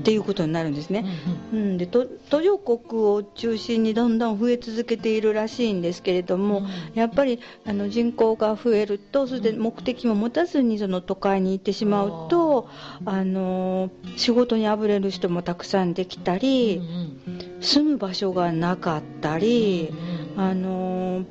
[0.00, 1.04] っていうことになるんですね。
[1.52, 6.66] うんうん、でと途上国を中心にどんどん増え続けているらしいんですけれども、うん。
[6.94, 12.68] やっぱりあの人口が増えるとそれで目的も持たずにその都会に行ってしまうと、
[13.04, 17.58] あの仕事にあぶれる人もたくさんできたうんり、うん。
[17.60, 19.88] 住む場所がなかったり、
[20.36, 20.40] うん。
[20.40, 21.24] あの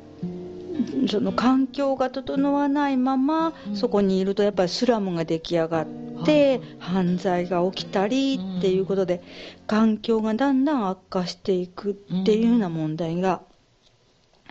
[1.10, 3.76] その環境が整わないまま、うん。
[3.76, 5.88] そこにいるとやっぱりスラムが出来上がっ
[6.26, 9.22] て、犯罪が起きたりっていうことで、
[9.68, 13.42] 環境がだんだん悪化していくっていうような問題が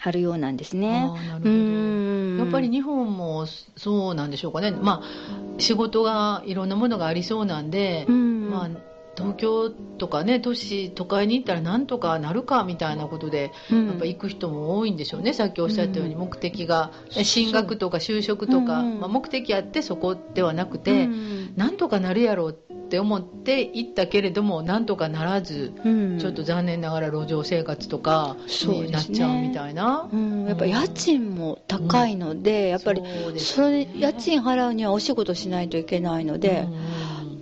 [0.04, 1.10] あるようなんですね。
[1.42, 2.38] うん。
[2.38, 3.46] やっぱり日本も
[3.76, 8.50] そうなんでしょうかね、まあ、仕事がいろんなものがありそうなんで、うん。
[8.50, 8.70] まあ、
[9.16, 13.86] 東京とかね都市都会に行ったらなんとかなるかみたいなことで、うん。
[13.88, 16.20] やっぱ行く人も多いんでしょうねさっきおっしゃったようにうん。
[16.20, 19.00] 目的が、え進学とか就職とか、うんうん。
[19.00, 21.54] まあ、目的あってそこではなくうて、ん。
[21.56, 26.18] なんとかなるやろうって思って行ったけれどもなんとかならず、うん。
[26.18, 28.36] ちょっと残念ながら路上生活とか
[28.66, 30.08] になっちゃうみたいな。
[30.12, 30.46] うん。
[30.46, 33.02] やっぱ家賃も高いので、やっぱり
[33.38, 36.66] それ家賃払うにはお仕事しないといけないので、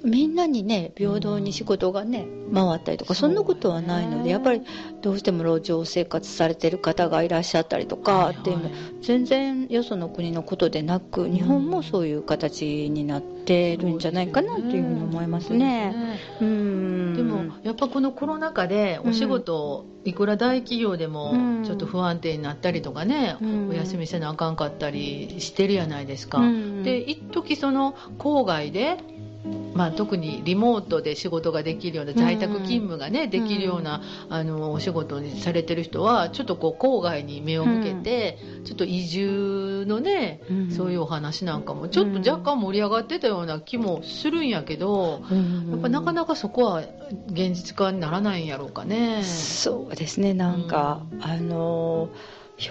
[0.05, 4.63] みんなにね平等に仕事がね回ったりとかそんなことはないのでやっぱり
[5.03, 8.71] どうしても路上生活されてる方がいらっしゃったりとかっていうの
[9.03, 16.19] 全然よその国のことでなく日本もそういう形になってるんじゃないかなというふうに思いますね。
[16.41, 17.15] うん。
[17.17, 21.65] でもやっぱこのコロナ禍でお仕事、いくら大企業でもうん。
[21.65, 23.69] ちょっと不安定になったりとかね、うん。
[23.71, 26.83] お休みせなあかんかったりしてるやないですか、うん。
[26.83, 28.99] で一時その郊外で
[29.75, 40.71] まあ、特にリモートで仕事ができるような在宅勤務がね、できるようなあのお仕事にされてる人はちょっとこう郊外に目を向けて、ちょっと移住のね、うん。
[40.71, 45.23] そういうお話なんかもちょっと若干盛り上がってたような気もするんやけど、
[45.71, 46.83] やっぱなかなかそこは
[47.29, 49.23] 現実化にならないんやろうかね。
[49.25, 52.11] そうですねなんか、あの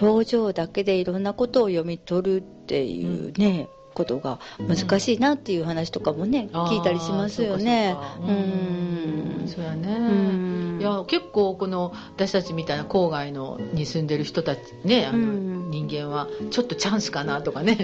[0.00, 3.68] 表情だけでいろんなことを読み取るっていうね、
[4.00, 7.96] ことが難しいなっていう話とかもね、あー聞いたりしますよね。
[8.16, 9.40] そうん。
[9.40, 9.48] うん。
[9.48, 10.78] そうやね、うん。
[10.80, 15.70] いや結構この私たちみたいな郊外のに住んでる人たちねあの、うん。
[15.70, 17.76] 人間はちょっとチャンスかなとかね、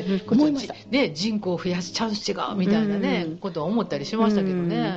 [0.89, 0.93] うん。
[0.93, 3.37] ね人口を増やすチャンス違うみたいなね、うん。
[3.37, 4.95] ことは思ったりしましたけどね、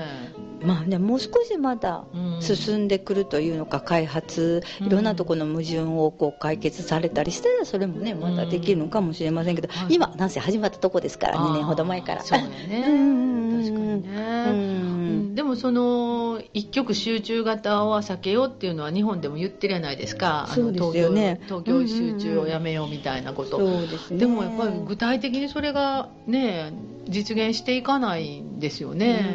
[0.61, 2.41] まあねもう少しまだうん。
[2.41, 4.87] 進んでくるというのか開発うん。
[4.87, 9.93] いろんなところの矛盾をこう解決されたりしたらそれもねまだできるのかもしれませんけど、はい。
[9.93, 12.21] 今なんせ始まったとこですから2年ほど前から。
[12.23, 12.85] そうやね。
[12.87, 13.29] うん。
[13.59, 15.35] 確かにうね、ん。
[15.35, 20.45] でもその一極集中型は避けようっていうのは日本でも言ってるじゃないですか。
[20.45, 21.41] あのそうですよね。
[21.45, 24.19] 東京東京集中をやめようみたいなこと、そうですね。
[24.19, 26.71] でもやっぱり具体的にそれがね
[27.07, 29.25] 実現していかないんですよね。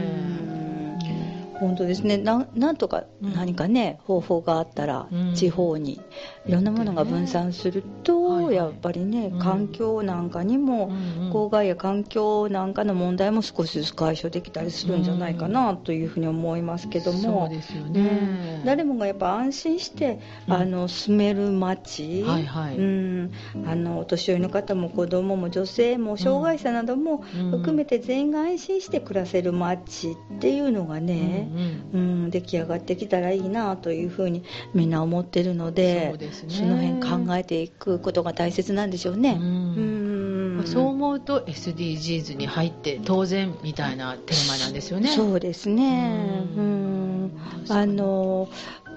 [1.60, 2.18] うん本当ですね。
[2.18, 3.32] ななんとかうん。
[3.32, 5.34] 何かね、方法があったら、うん。
[5.34, 6.00] 地方に
[6.46, 9.38] いろんなものが分散すると、やっぱりね、うん。
[9.38, 10.90] 環境なんかにも、
[11.32, 18.62] 公害や環境なんかの問題も少しずつ解消できたりするんじゃないかなというふうに思いますけども、ね。
[18.64, 20.54] 誰もがやっぱ安心して、うん。
[20.54, 23.30] あの住める街、うん、
[23.66, 27.50] あのお年寄りの方も子供も女性も障害者などもうん。
[27.50, 32.24] 含めて全員が安心して暮らせる街っていうのがね、うんうん。
[32.24, 36.54] うん、出来上がってきたらいいなというふうにみんな思ってるのでそうですね。
[36.54, 39.38] その辺考えていくことが大切なんでしょうね。
[39.40, 40.56] うん。
[40.58, 40.66] うん。
[40.66, 45.08] そう思うと SDGs に入って当然みたいなテーマなんですよね。
[45.08, 46.46] そうですね。
[46.56, 47.24] ううん。
[47.26, 47.32] ん、
[47.68, 48.48] あの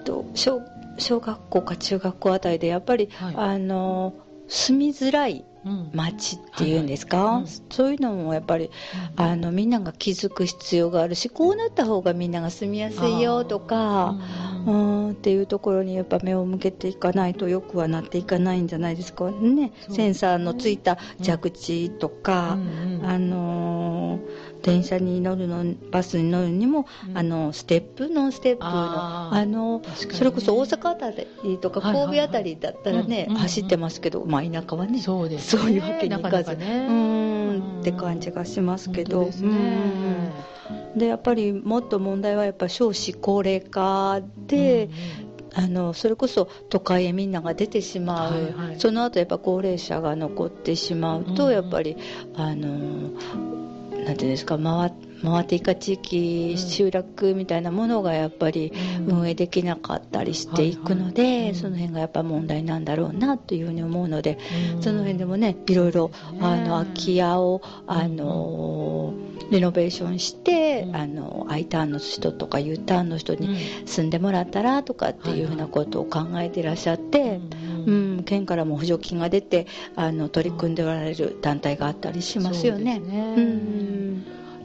[0.04, 0.62] と小
[0.98, 3.34] 小学校か中学校あたりでやっぱり、はい。
[3.36, 4.14] あの
[4.48, 5.47] 住みづらいうん
[5.92, 8.70] 街っていうんですか、そういうのもやっぱり
[9.16, 14.16] あのみんなが気づく必要があるしこうなった方がみんなが住みやすいよとか。
[14.66, 19.72] ううんんっていうところにやっぱ目を向けていかないとよくはなっていかないんじゃないですかね。
[19.90, 22.58] センサーのついた蛇口とか、
[23.02, 27.18] あのー電車に乗るのバスに乗るにも、うん。
[27.18, 29.84] あのステップノンステップのあのね。
[30.12, 35.62] それこそ大阪あたりとか神戸あたりだったらね、うんうんうん走ってますけど、まあ、田舎はねそうですね。
[35.62, 36.56] そういうわけにいかず。
[36.56, 36.86] ね。
[36.88, 39.24] うーんって感じがしますけど。
[39.24, 40.30] うん
[40.96, 44.90] でやっぱりもっと問題はやっぱ少子高齢化で、
[45.54, 48.80] あのそれこそ都会へみんなが出てしまう、はいはい。
[48.80, 51.52] その後やっぱ高齢者が残ってしまうと、うん。
[51.52, 51.96] やっぱり
[52.34, 53.10] あの
[54.08, 54.90] なんていうんですか回
[55.22, 58.72] 回っていか地域、うん集落みたいなものがやっぱり
[59.06, 59.18] うん。
[59.18, 64.38] 運営できなかったりしていくので、その辺がやっぱ問題なんだろうなというふうに思うので、
[64.74, 64.82] うん。
[64.82, 69.12] その辺でもねいろいろねあの空き家をあの
[69.50, 70.96] リノベーションして、うん。
[70.96, 73.86] あの I ターンの人とか U ターンの人にうん。
[73.86, 77.40] 住んでもらったらとかっていうふうなことを考えていらっしゃって、
[77.86, 82.96] うん県からも補助金が出てあの取り組んでおられる団体があったりしますよね。
[82.96, 83.34] そうね。
[83.36, 83.97] うん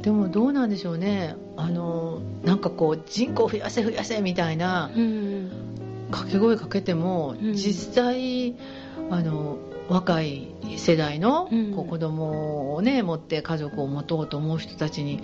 [0.03, 1.35] でもどうなんでしょうね。
[1.55, 5.49] あのなんかこう人口増やせ増やせみたいなうん
[6.11, 7.53] 掛け声かけても、うん。
[7.53, 8.55] 実際
[9.09, 11.73] あの若い世代のうん。
[11.73, 15.21] こう子供をね持って家族を持とうと思う人たちに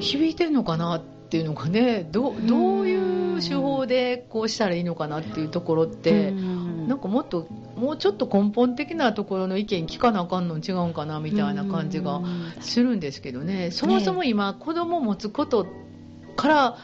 [0.00, 6.88] 響いてるのかなっていうのがねどうどういう手法でこうしたらいいのかなっていうところって、うん。
[6.88, 7.46] なんかもっと
[7.80, 12.52] もうちょっと根本的なところの意見聞かなあかんの違うんかなみたいな感じがうん。
[12.60, 13.70] するんですけどね。
[13.70, 15.66] そもそも今子供を持つこと
[16.36, 16.76] から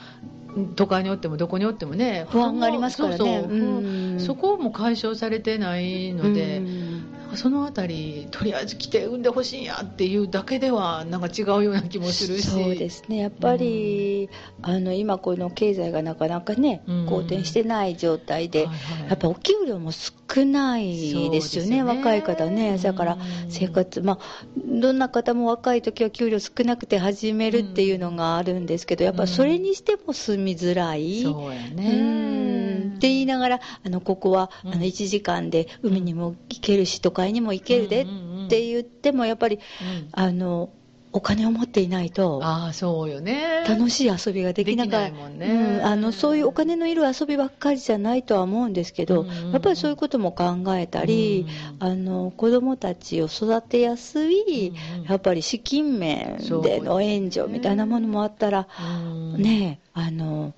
[0.74, 4.18] 都会におってもどこにおってもね不安がありますからね。
[4.18, 7.02] そこも解消されてないので、うん
[7.34, 12.46] そのあたりとりあえず来て産んでほしいんやっていうだけではなんか違うような気もするし。
[12.48, 13.18] そうですね。
[13.18, 14.28] やっぱり、
[14.62, 19.08] あの今この経済がなかなかね、うん好転してない状態で、はいはい。
[19.08, 21.82] やっぱお給料も少ないですよねね。
[21.82, 22.78] 若い方ね。
[22.78, 24.18] だからうん生活まあ
[24.66, 31.76] どんな方も若い時は給料少なくて始めるっていうのがあるんですけどやっぱそれにしても住みづらい、そうやうん。
[31.76, 34.72] ねって言いながらあのここはうん。
[34.72, 38.46] あの1時間で海にも行けるし都会にも行けるでうんうんうん。
[38.46, 40.08] って言ってもやっぱりうん。
[40.12, 40.70] あの
[41.16, 43.64] お金を持っていないと、ああそうよね。
[43.66, 45.46] 楽しい遊びができなかできないもんね。
[45.46, 49.52] うんあのそういうお金のいる遊びばっかりじゃないとは思うんですけど、うんうんうん。
[49.52, 51.46] やっぱりそういうことも考えたり、
[51.78, 55.04] あの子どもたちを育てやすい、うんうん。
[55.04, 59.42] やっぱり資金面での援助みたいなものもあったら、うん。
[59.42, 60.52] ねえあの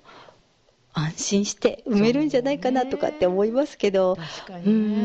[0.93, 4.95] 安心して産めるんじゃないかなとかって思いますけど、う確かにね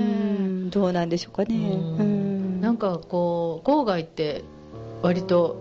[0.66, 0.70] ん。
[0.70, 1.54] どうなんでしょうかね。
[1.54, 1.98] うん。
[1.98, 2.60] うん。
[2.60, 4.42] なんかこう郊外って
[5.02, 5.56] 割と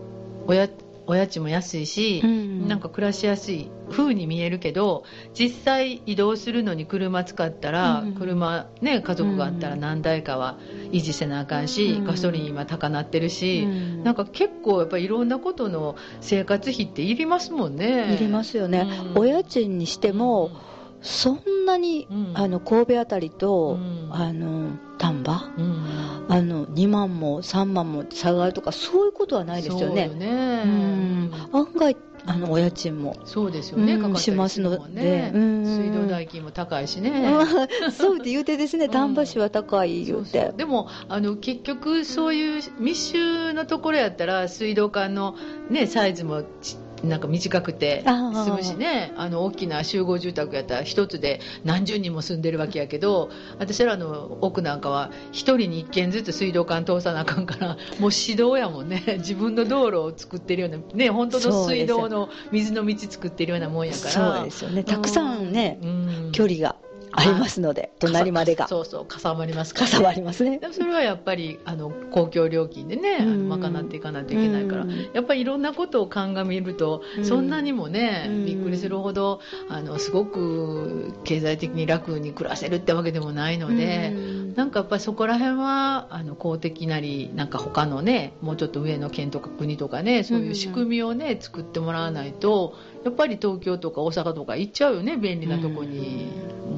[0.47, 0.69] おや
[1.05, 2.67] お家賃も安いし、うん。
[2.67, 8.13] なんか暮らしやすい風に見えるけど実際移動するのに車使ったら、うん。
[8.13, 10.57] 車ね家族があったら何台かは
[10.91, 12.03] 維持せなあかんし、うん。
[12.05, 14.03] ガソリン今高なってるし、うん。
[14.03, 18.13] なんか結構やっぱりいろんなことの生活費っていりますもんね。
[18.13, 19.19] いりますよね、うん。
[19.19, 20.51] お家賃にしても、
[21.03, 22.31] そんなに、うん。
[22.33, 24.09] あの神戸あたりと、うん。
[24.11, 25.53] あの丹波？
[25.57, 26.25] うん。
[26.29, 30.09] あの2万も3万も差があるとかそういうことはないですよね。
[30.09, 30.63] そうよね。
[30.65, 31.31] うん。
[31.51, 34.01] 案外あのお家賃も、そうですよね、うん。
[34.01, 35.31] かかしますのね。
[35.31, 35.65] でうん。
[35.65, 37.11] 水道代金も高いしね、
[37.91, 38.87] そうって言うてですね。
[38.87, 45.35] 丹波市は高い言うて、でもあの結局そういう密集のところやったら水道管の、
[45.69, 49.11] ね、サイズもちなんか短くて済むしね。
[49.17, 53.29] あの大きな集合住宅やったら一つで何十人も住んでるわけやけど
[53.59, 57.67] 私らの奥なんかは一人に一軒ずつ水道管通さなあかんから
[57.99, 59.03] もう指導やもんね。
[59.19, 64.11] 自分の道路を作ってるようなね本当の水道の水の道作ってるようなもんやから。
[64.11, 64.83] そうですよね。
[64.83, 66.29] たくさんね、うん。
[66.31, 66.75] 距離が
[67.15, 68.67] ありますので隣までが。
[68.67, 69.85] そうそうかさばりますから。
[69.87, 70.59] かさばりますね。
[70.59, 75.09] でもそれはやっぱりあの公共料金でね、賄っていかないといけないから、うん。
[75.13, 77.25] やっぱりいろんなことを鑑みると、うん。
[77.25, 78.45] そんなにもね、うん。
[78.45, 79.39] びっくりするほど
[79.69, 84.11] あのすごく経済的に楽に暮らせるってわけでもないので。
[84.13, 84.43] うん。
[84.55, 96.27] なんかやっぱりそこら辺はあの公的なりなんか他のねもうちょっと上の県とか国とかねそういう仕組みをね作ってもらわないとやっぱり東京とか大阪とか行っちゃうよね便利なとこに、
[96.67, 96.72] うん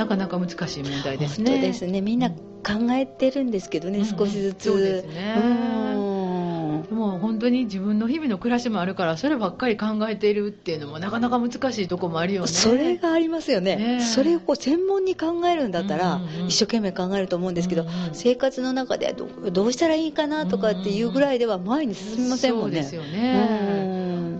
[0.00, 1.50] なかなか難しい問題ですね。
[1.50, 2.00] 本当ですね。
[2.00, 5.34] みんな考えてるんですけどね、うん少しずつ、そうですね。
[5.44, 6.96] うん。
[6.96, 12.48] もう本当に自分の日々の暮らしもあるからそればっかり考えているっていうのもなかなか難しいとこもあるよね。
[12.48, 13.76] それがありますよね。
[13.76, 22.82] ねそれをこう専門に考えるんだったら、うんうんうん一生懸命考えると思うんですけど、うんうん生活の中でどうどうしたらいいかなとかっていうぐらいでは前に進みませんもんね。
[22.82, 23.84] そうですよね。
[23.84, 23.89] うん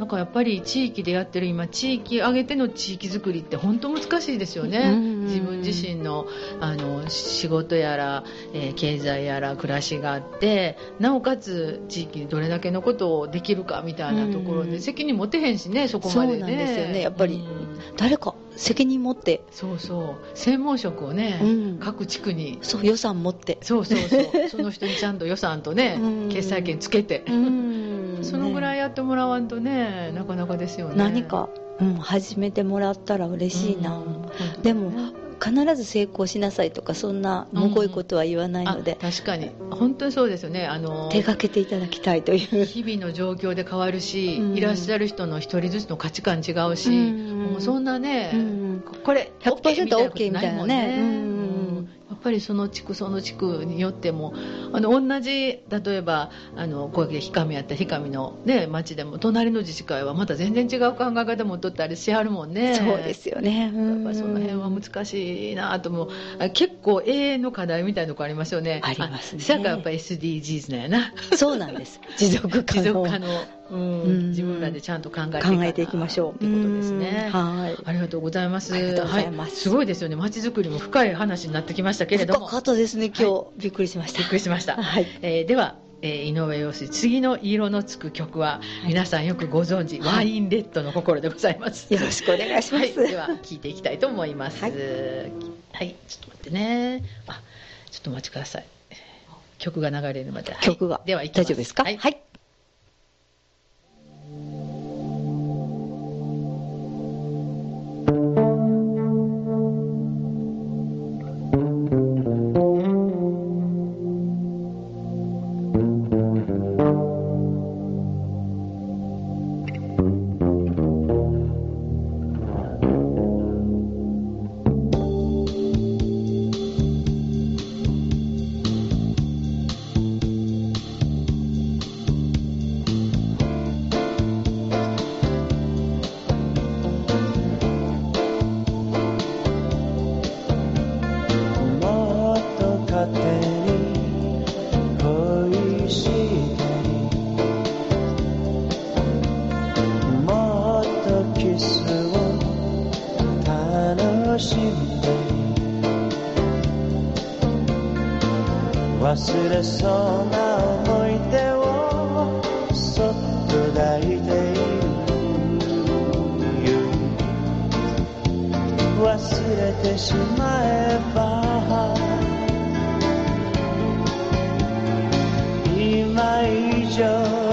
[0.01, 6.27] なんかやっぱり地域でやってる今地域挙げての地域づくりって本当難しいですよね、うん自分自身の
[6.61, 8.25] あの仕事やら、
[8.55, 14.81] えー経済やら暮らしがあってなおかつ地域にどれだけのことをできるかみたいなところで、うん。
[14.81, 16.39] 責任持てへんしねそこまでね。
[16.41, 17.01] そうなんですよね。
[17.03, 17.97] やっぱりうん。
[17.97, 20.15] 誰か責任持って、そうそう。
[20.35, 21.79] 専門職をね、うん。
[21.79, 22.59] 各地区に。
[22.63, 24.23] そう予算持って、そうそうそう。
[24.49, 26.29] その人にちゃんと予算とね、うん。
[26.29, 27.25] 決済権つけて、
[28.23, 30.95] そのぐらいねやってもらわんとねなかなかですよね。
[30.97, 31.49] 何か、
[31.81, 34.63] うん、始めてもらったら嬉しいな、うん。
[34.63, 34.93] でも
[35.43, 39.51] 必ず成功しなさいとかそんなむごいことは言わないので、あ確かに。
[39.70, 40.66] 本当にそうですよね。
[40.66, 42.64] あの手がけていただきたいという。
[42.66, 44.57] 日々の状況で変わるし、うん。
[44.57, 47.43] いらっしゃる人の一人ずつの価値観違うし、うん。
[47.53, 48.84] もうそんなね、うん。
[49.03, 51.39] これ100% OK みたいなねもんうん。
[51.39, 51.39] やっ
[52.23, 54.35] ぱりその地区その地区によっても
[54.73, 62.77] あの同じ例えばあのこうやって氷上やったら氷上の、ね、町でも隣の自治会はまた全然違う考え方もとったりしはるもんね。
[62.77, 63.61] そうですよね。
[63.62, 63.73] やっ
[64.05, 66.09] ぱりその辺は難しいなと思う
[66.39, 72.01] あ結構永遠の課題みたいなとこありますよねありますねあそやからやっぱり SDGs なんやなそうなんです。
[72.18, 72.83] 持続可能。
[72.83, 76.35] 持続可能、うんうん自分らでちゃんと考えて考なえていきましょう。
[76.35, 77.77] ってことですねうんはい。
[77.85, 78.75] ありがとうございます。
[78.75, 80.16] ありがとうございますはすごいですよね。
[80.16, 82.47] 街づくりも深い話になってきましたけれども。
[82.47, 83.62] 深かったですね、今日。
[83.62, 84.18] びっくりしました。
[84.18, 84.77] びっくりしました。
[84.77, 85.07] はい。
[85.23, 91.93] えーでは、えー井上陽水次の色のつく曲は、皆さんよくご存知、はいワインレッドの心でございます。
[91.93, 92.99] よろしくお願いします。
[92.99, 94.62] はい、では聞いていきたいと思います。
[94.64, 94.75] はは
[95.85, 97.05] いい、ちょっと待ってね。
[97.27, 97.41] あ、
[97.91, 98.66] ちょっとお待ちください。
[99.59, 100.53] 曲が流れるまで。
[100.55, 101.03] はい曲が。
[101.05, 101.85] では大丈夫ですか？
[101.85, 102.21] はい。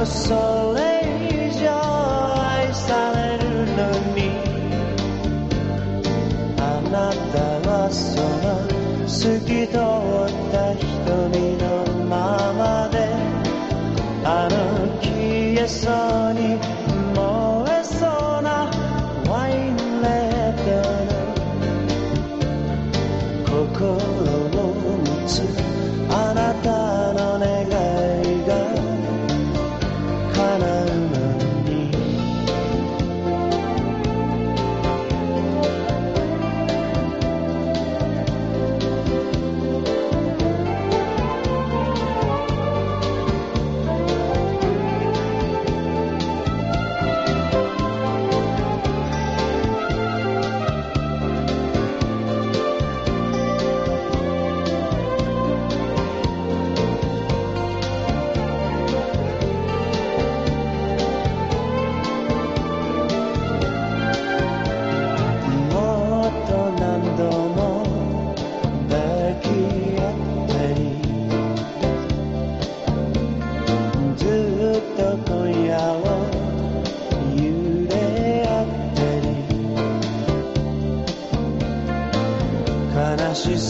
[0.06, 4.20] それ以上愛されるのに。
[6.60, 8.46] あなたはその
[9.08, 11.66] 透き通った瞳の
[12.06, 12.98] ままで。
[14.24, 14.56] あの
[15.02, 16.27] 消えそう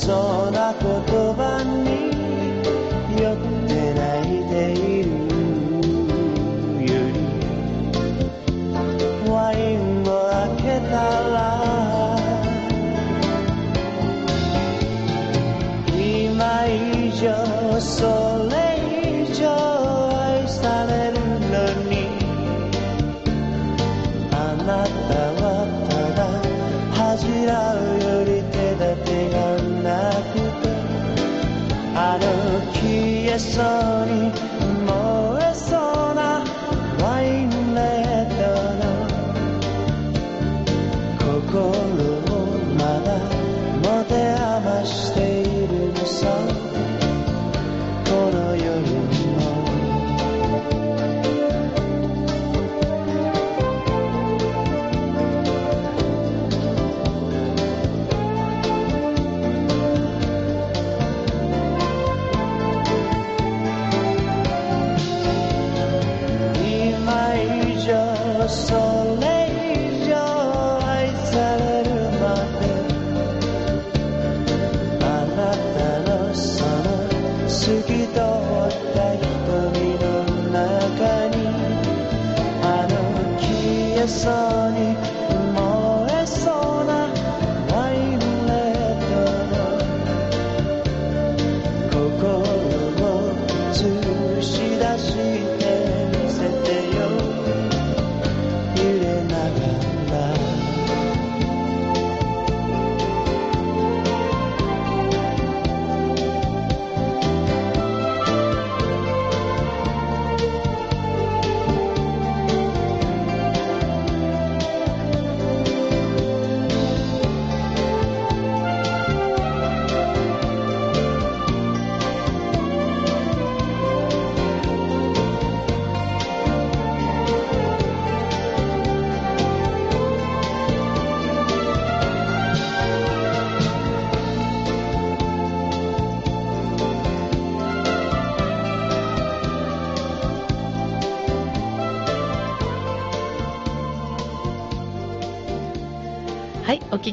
[0.08, 0.88] そうな言
[1.36, 2.16] 葉に
[3.22, 3.36] 酔っ
[3.68, 5.10] て泣いている
[6.88, 7.20] より
[9.30, 10.95] ワインを開けた
[11.28, 11.36] ら
[15.99, 17.22] 今以上
[17.82, 18.27] そう
[33.38, 34.47] 消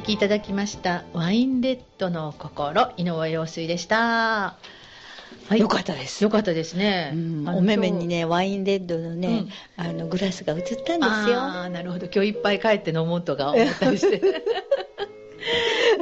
[0.05, 1.05] はい、お聞きいただきました。
[1.15, 3.97] ワインレッドの心、井上陽水でした。
[3.97, 7.13] はい、よかったですよかったですね。
[7.15, 9.47] うんお目目にねワインレッドのね、
[9.79, 12.07] あのグラスが映ったんですよああ、なるほど。
[12.15, 14.21] 今日いっぱい帰って飲もうとか思ったりして。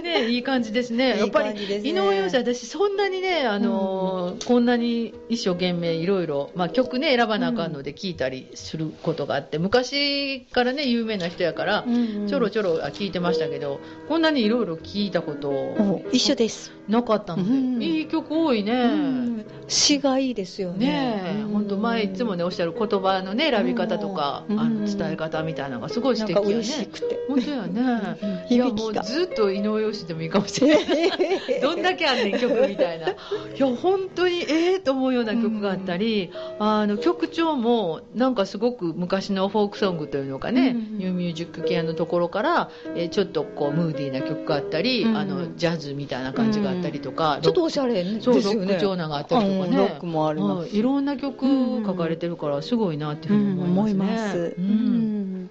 [0.03, 1.19] ね、いい感じですね。
[1.19, 11.85] やっぱり、ね井上陽水、私、そんなにね、あのーこんなに一生懸命いろいろ、まあ曲ね、選ばなあかんので聞いたりすることがあって、昔からね、有名な人やから、
[12.29, 18.73] ちょろちょろ聞いてましたけど、こんなにいろいろ聞いたことお一緒です、なかったので、うんいい曲多いね。
[18.73, 19.45] うん。
[19.69, 20.87] 詩がいいですよね。
[20.87, 24.61] ねえ、本当前いつもねおっしゃる言葉のね選び方とか、うん。
[24.61, 26.55] あの伝え方みたいなのがすごい素敵やね。
[26.55, 27.19] 嬉しくて。
[27.29, 28.19] 本当やね。
[28.23, 28.55] うん。
[28.55, 33.09] いやもうずっと井上応用してもいいかもしれないどんだけあんねん曲みたいな。
[33.13, 33.15] い
[33.57, 48.43] や本当にええー、と思うような曲があったり、うん、あの曲調もなんかすごく昔のフォークソングというのかね、うん、ニューミュージック系のところから、えー、ちょっとこうムーディーな曲があったり、うん、あのジャズみたいな感じがあったりとか、ちょっとおしゃれですよね。
[48.43, 51.47] そうロック調ながあったりとかね、ロックもあります、いろんな曲
[51.85, 55.49] 書かれてるからすごいなっていうふうに思いますね。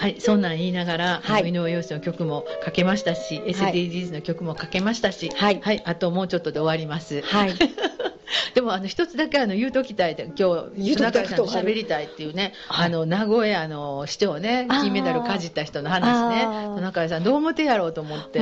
[0.00, 7.22] はい、そんなん言いながら、はい、井上陽水の曲もかけましたし、SDGs の曲もかけましたし、はい、はい、あともうちょっとで終わります。
[7.22, 7.54] はい。
[8.54, 16.80] でもあの一つだけあの言うときたい今日中さんと喋りたいっていうね、はい、あの名古屋の市長ね金メダルかじった人の話ね。
[16.80, 18.40] 中井さんどう思ってやろうと思って？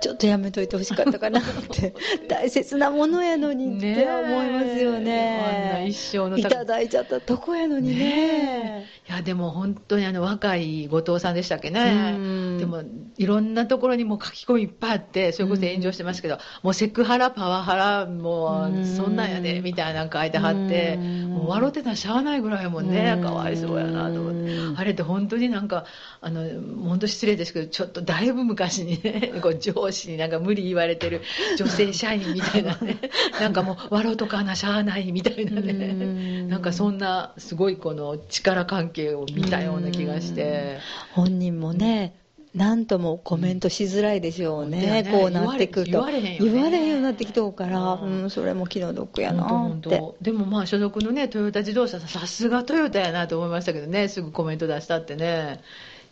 [0.00, 1.94] ちょっとやめといてほしかったかなって。
[2.28, 5.72] 大切なものやのにって思いますよね。
[5.74, 8.86] あんな一生のいただいちゃったとこやのにね。
[9.08, 12.14] いやでも本当にあの若い後藤さんでしたっけね。
[12.58, 12.82] でも
[13.18, 23.18] いろんなところにも書き込みいっぱいあってそれこそ炎上してますけどもうセクハラパワハラもうそんなんやでみたいなの書いてはってもう笑ってたらしゃあないぐらいもんね。
[23.22, 24.50] かわいそうやなと思って。
[24.76, 25.84] あれって本当になんか
[26.20, 26.42] あの
[26.82, 31.22] 本当失礼ですけどちょっとだいぶ昔にね こう上司になんか無理言われてる
[31.56, 32.98] 女性社員みたいなね
[33.40, 40.78] なんかもう笑うとかなしゃあないみたいなねなんかそんなすごいこの力関係を見たような気がして。
[41.12, 42.14] 本人もね、
[42.54, 45.92] 何ともコメントしづらいでしょうね、うん、こうなってくると。
[45.92, 50.02] 言われへん、ね、言われへんようになってきとうから、うん、それも気の毒やなって。
[50.20, 55.60] でもまあ所属のねトヨタ自動車さすがトヨタやなと思いましたけどねすぐコメント出したってね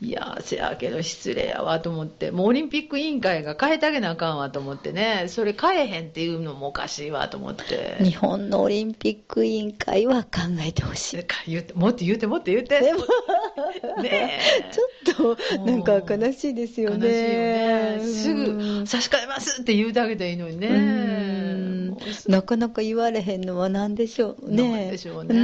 [0.01, 2.31] いやせやけど失礼やわと思って。
[2.31, 5.25] もうオリンピック委員会が変えてあげなあかんわと思ってね。
[5.27, 7.97] それ変えへんっていうのもおかしいわと思って。
[8.01, 10.29] 日本のオリンピック委員会は考
[10.61, 11.27] えてほしい。
[11.49, 12.81] 言ってもっと言ってもっと言って。
[12.81, 13.01] でも
[14.01, 14.39] ね
[15.05, 17.99] ちょっとなんか悲しいですよね。
[17.99, 18.01] ね。
[18.01, 21.97] すぐ差し替えますって言うてあげたらいいのにね。
[22.29, 24.63] なかなか言われへんのは何でしょうね。
[24.63, 24.91] なん。
[24.93, 25.35] でしょうね。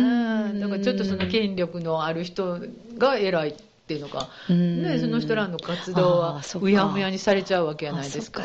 [0.61, 2.61] だからちょっとその権力のある人
[2.97, 8.43] が偉いっていうのが、ね、その人らの活動はうやむやにされちゃうわけじゃないですか。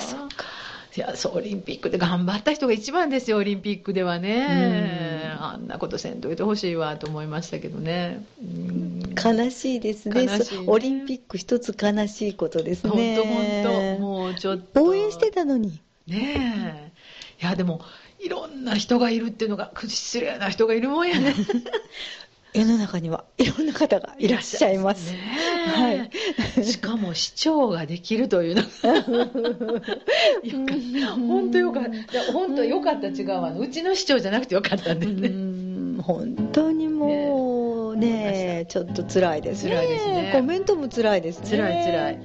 [0.97, 8.25] いやそうオリンピックで頑張った人が一番ですよオリンピックではね、あんなことせんといてほしいわと思いましたけどね、
[9.23, 13.15] 悲しいですね、ね、オリンピック一つ悲しいことですね。
[13.15, 14.83] 本当本当もうちょっと。
[14.83, 15.79] 応援してたのに。
[16.07, 16.91] ね
[17.39, 17.43] え。
[17.43, 17.81] いやでも
[18.19, 21.33] いろんな人がいるっていうのが失礼な人がいるもんやね
[22.53, 25.13] 世の中にはいろんな方がいらっしゃいます。
[25.13, 26.09] は
[26.57, 26.65] い。
[26.65, 28.63] しかも市長ができるというの
[31.01, 32.33] が本当よかった。
[32.33, 33.53] 本当よかった違うわ。
[33.57, 35.29] うちの市長じゃなくてよかったんですね。
[36.01, 39.71] 本当にもうね、ねちょっと辛いですね。
[39.71, 40.31] 辛いですね。
[40.33, 41.49] コメントも辛いですね。
[41.49, 42.19] 辛い辛い。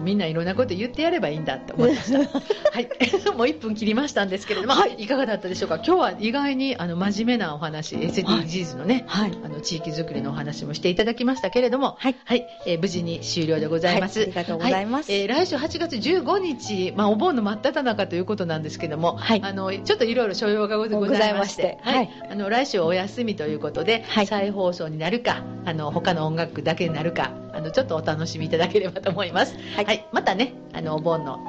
[0.00, 2.18] うんみんないろんなこと言ってやればいいんだって思いました。
[2.72, 2.88] はい。
[3.36, 5.76] もう1分切りましたんですけれども、はい、いかがだったでしょうか？
[5.76, 12.16] 今日は意外にあの真面目なお話、SDGs のね、はい、あの地域づくりのお話もしていただきましたけれども、はい。
[12.24, 14.20] はい、えー、無事に終了でございます。
[14.20, 15.10] はい、ありがとうございます。
[15.10, 19.40] はい、えー、来週8月15日、まあお盆の真っ只中ということなんですけども、はい。
[19.42, 22.10] あの、ちょっといろいろ所要がございまして、はい。
[22.30, 29.54] あの、来週お休みということで、はい、再放送になるか、あの、他の音楽だけになるか、あの、ちょっとお楽しみいただければと思います。
[29.76, 29.89] はい。
[29.90, 31.40] はい、またね、あのお盆の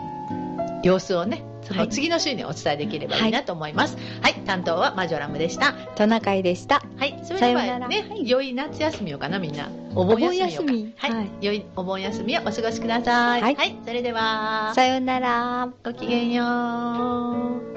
[0.84, 3.96] 様子をねその次の週にお伝えできればいいなと思います。
[3.96, 5.74] はい、はい、担当はマジョラムでした。
[5.96, 6.82] トナカイでした。
[6.98, 9.70] はい、それではね、はい、良い夏休みをかなみんな。
[9.94, 13.42] お盆休みはい、はい、良いお盆休みをお過ごしください。
[13.44, 14.72] はい、はい、それでは。
[14.74, 15.70] さようなら。
[15.84, 16.44] ごきげんよ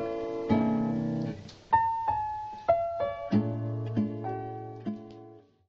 [0.00, 0.03] う。